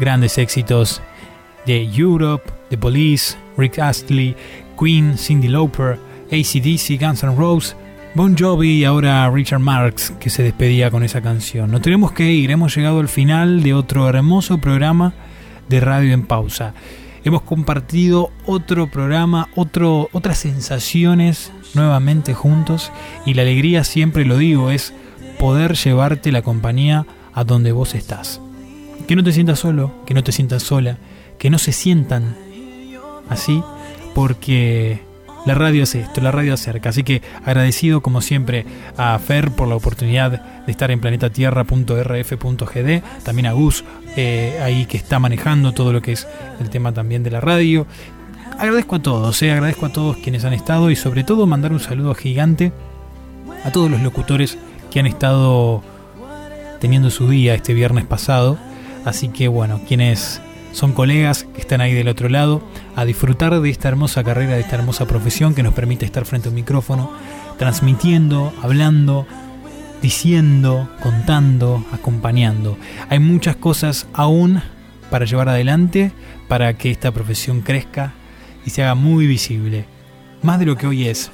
[0.00, 1.00] grandes éxitos
[1.64, 4.34] de Europe, The Police, Rick Astley,
[4.76, 5.96] Queen, Cindy Lauper,
[6.32, 7.76] ACDC, Guns N' Roses,
[8.16, 11.70] Bon Jovi y ahora Richard Marx que se despedía con esa canción.
[11.70, 15.14] Nos tenemos que ir, hemos llegado al final de otro hermoso programa
[15.68, 16.74] de Radio en Pausa.
[17.22, 22.90] Hemos compartido otro programa, otro, otras sensaciones nuevamente juntos
[23.24, 24.92] y la alegría, siempre lo digo, es
[25.38, 28.40] poder llevarte la compañía a donde vos estás.
[29.06, 30.96] Que no te sientas solo, que no te sientas sola,
[31.38, 32.34] que no se sientan
[33.28, 33.62] así,
[34.14, 35.02] porque
[35.44, 36.88] la radio es esto, la radio acerca.
[36.88, 38.64] Así que agradecido como siempre
[38.96, 43.84] a Fer por la oportunidad de estar en planetatierra.rf.gd, también a Gus
[44.16, 46.26] eh, ahí que está manejando todo lo que es
[46.60, 47.86] el tema también de la radio.
[48.58, 51.80] Agradezco a todos, eh, agradezco a todos quienes han estado y sobre todo mandar un
[51.80, 52.72] saludo gigante
[53.64, 54.56] a todos los locutores
[54.90, 55.82] que han estado
[56.84, 58.58] teniendo su día este viernes pasado.
[59.06, 60.42] Así que bueno, quienes
[60.72, 62.62] son colegas que están ahí del otro lado,
[62.94, 66.48] a disfrutar de esta hermosa carrera, de esta hermosa profesión que nos permite estar frente
[66.48, 67.10] a un micrófono,
[67.56, 69.26] transmitiendo, hablando,
[70.02, 72.76] diciendo, contando, acompañando.
[73.08, 74.60] Hay muchas cosas aún
[75.08, 76.12] para llevar adelante
[76.48, 78.12] para que esta profesión crezca
[78.66, 79.86] y se haga muy visible,
[80.42, 81.30] más de lo que hoy es.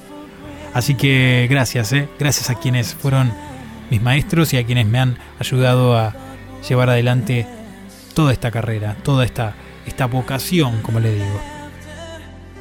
[0.74, 2.08] Así que gracias, ¿eh?
[2.20, 3.32] gracias a quienes fueron
[3.90, 6.14] mis maestros y a quienes me han ayudado a
[6.68, 7.46] llevar adelante
[8.14, 9.54] toda esta carrera, toda esta,
[9.86, 11.40] esta vocación, como le digo.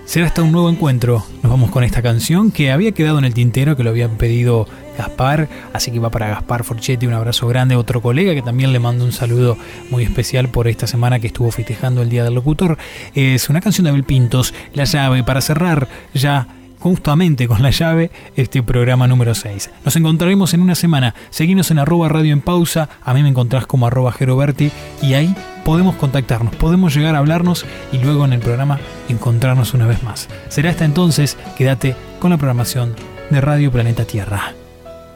[0.06, 1.24] Será hasta un nuevo encuentro.
[1.44, 4.68] Nos vamos con esta canción que había quedado en el tintero, que lo habían pedido
[4.98, 8.80] Gaspar, así que va para Gaspar Forchetti, un abrazo grande, otro colega que también le
[8.80, 9.56] mando un saludo
[9.92, 12.80] muy especial por esta semana que estuvo festejando el Día del Locutor.
[13.14, 16.48] Es una canción de Abel Pintos, La llave, para cerrar ya
[16.80, 19.70] justamente con la llave este programa número 6.
[19.86, 21.14] Nos encontraremos en una semana.
[21.30, 22.90] Seguinos en arroba radio en pausa.
[23.04, 27.66] A mí me encontrás como arroba Geroberti y ahí podemos contactarnos, podemos llegar a hablarnos
[27.92, 30.28] y luego en el programa encontrarnos una vez más.
[30.48, 32.96] Será hasta entonces, quédate con la programación
[33.30, 34.54] de Radio Planeta Tierra.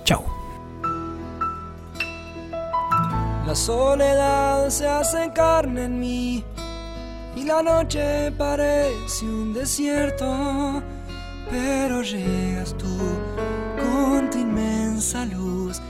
[0.04, 0.24] Chau.
[3.48, 6.44] La soledad se hace carne en mí
[7.36, 10.82] y la noche parece un desierto,
[11.50, 12.98] pero llegas tú
[13.78, 15.82] con tu inmensa luz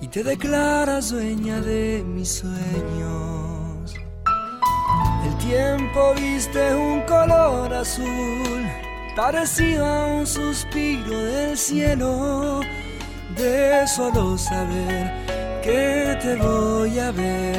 [0.00, 3.94] y te declaras dueña de mis sueños.
[5.24, 8.64] El tiempo viste un color azul,
[9.14, 12.60] parecido a un suspiro del cielo,
[13.36, 15.12] de solo saber
[15.62, 17.58] que te voy a ver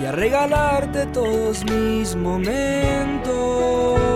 [0.00, 4.15] y a regalarte todos mis momentos.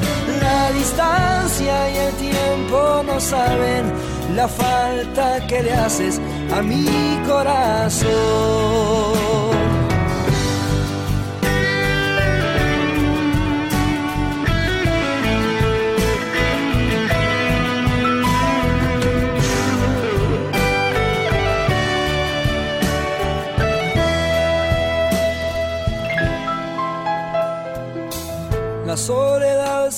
[0.81, 3.93] Distancia y el tiempo no saben
[4.35, 6.19] la falta que le haces
[6.51, 6.87] a mi
[7.27, 9.11] corazón.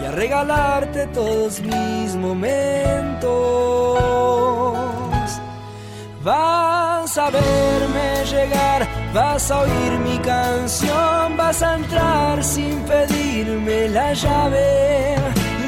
[0.00, 3.26] y a regalarte todos mis momentos.
[6.22, 14.12] Vas a verme llegar, vas a oír mi canción, vas a entrar sin pedirme la
[14.12, 15.16] llave.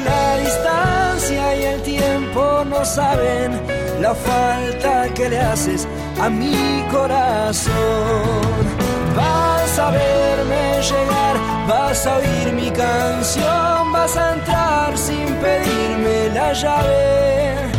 [0.03, 3.61] La distancia y el tiempo no saben
[4.01, 5.87] la falta que le haces
[6.21, 8.78] a mi corazón.
[9.19, 11.35] Vas a verme llegar,
[11.67, 17.71] vas a oír mi canción, vas a entrar sin pedirme la llave.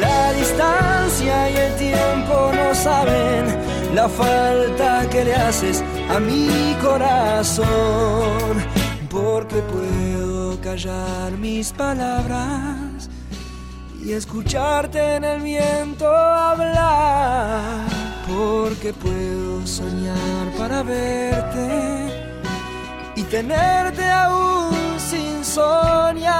[0.00, 3.44] La distancia y el tiempo no saben
[3.94, 5.82] la falta que le haces
[6.14, 7.66] a mi corazón,
[9.10, 13.10] porque puedo callar mis palabras
[14.02, 17.86] y escucharte en el viento hablar,
[18.34, 21.68] porque puedo soñar para verte
[23.16, 26.32] y tenerte aún sin soñar.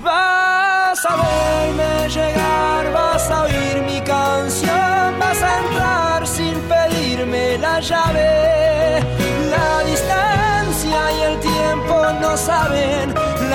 [0.00, 7.80] Vas a verme llegar, vas a oír mi canción, vas a entrar sin pedirme la
[7.80, 9.00] llave.
[9.50, 13.31] La distancia y el tiempo no saben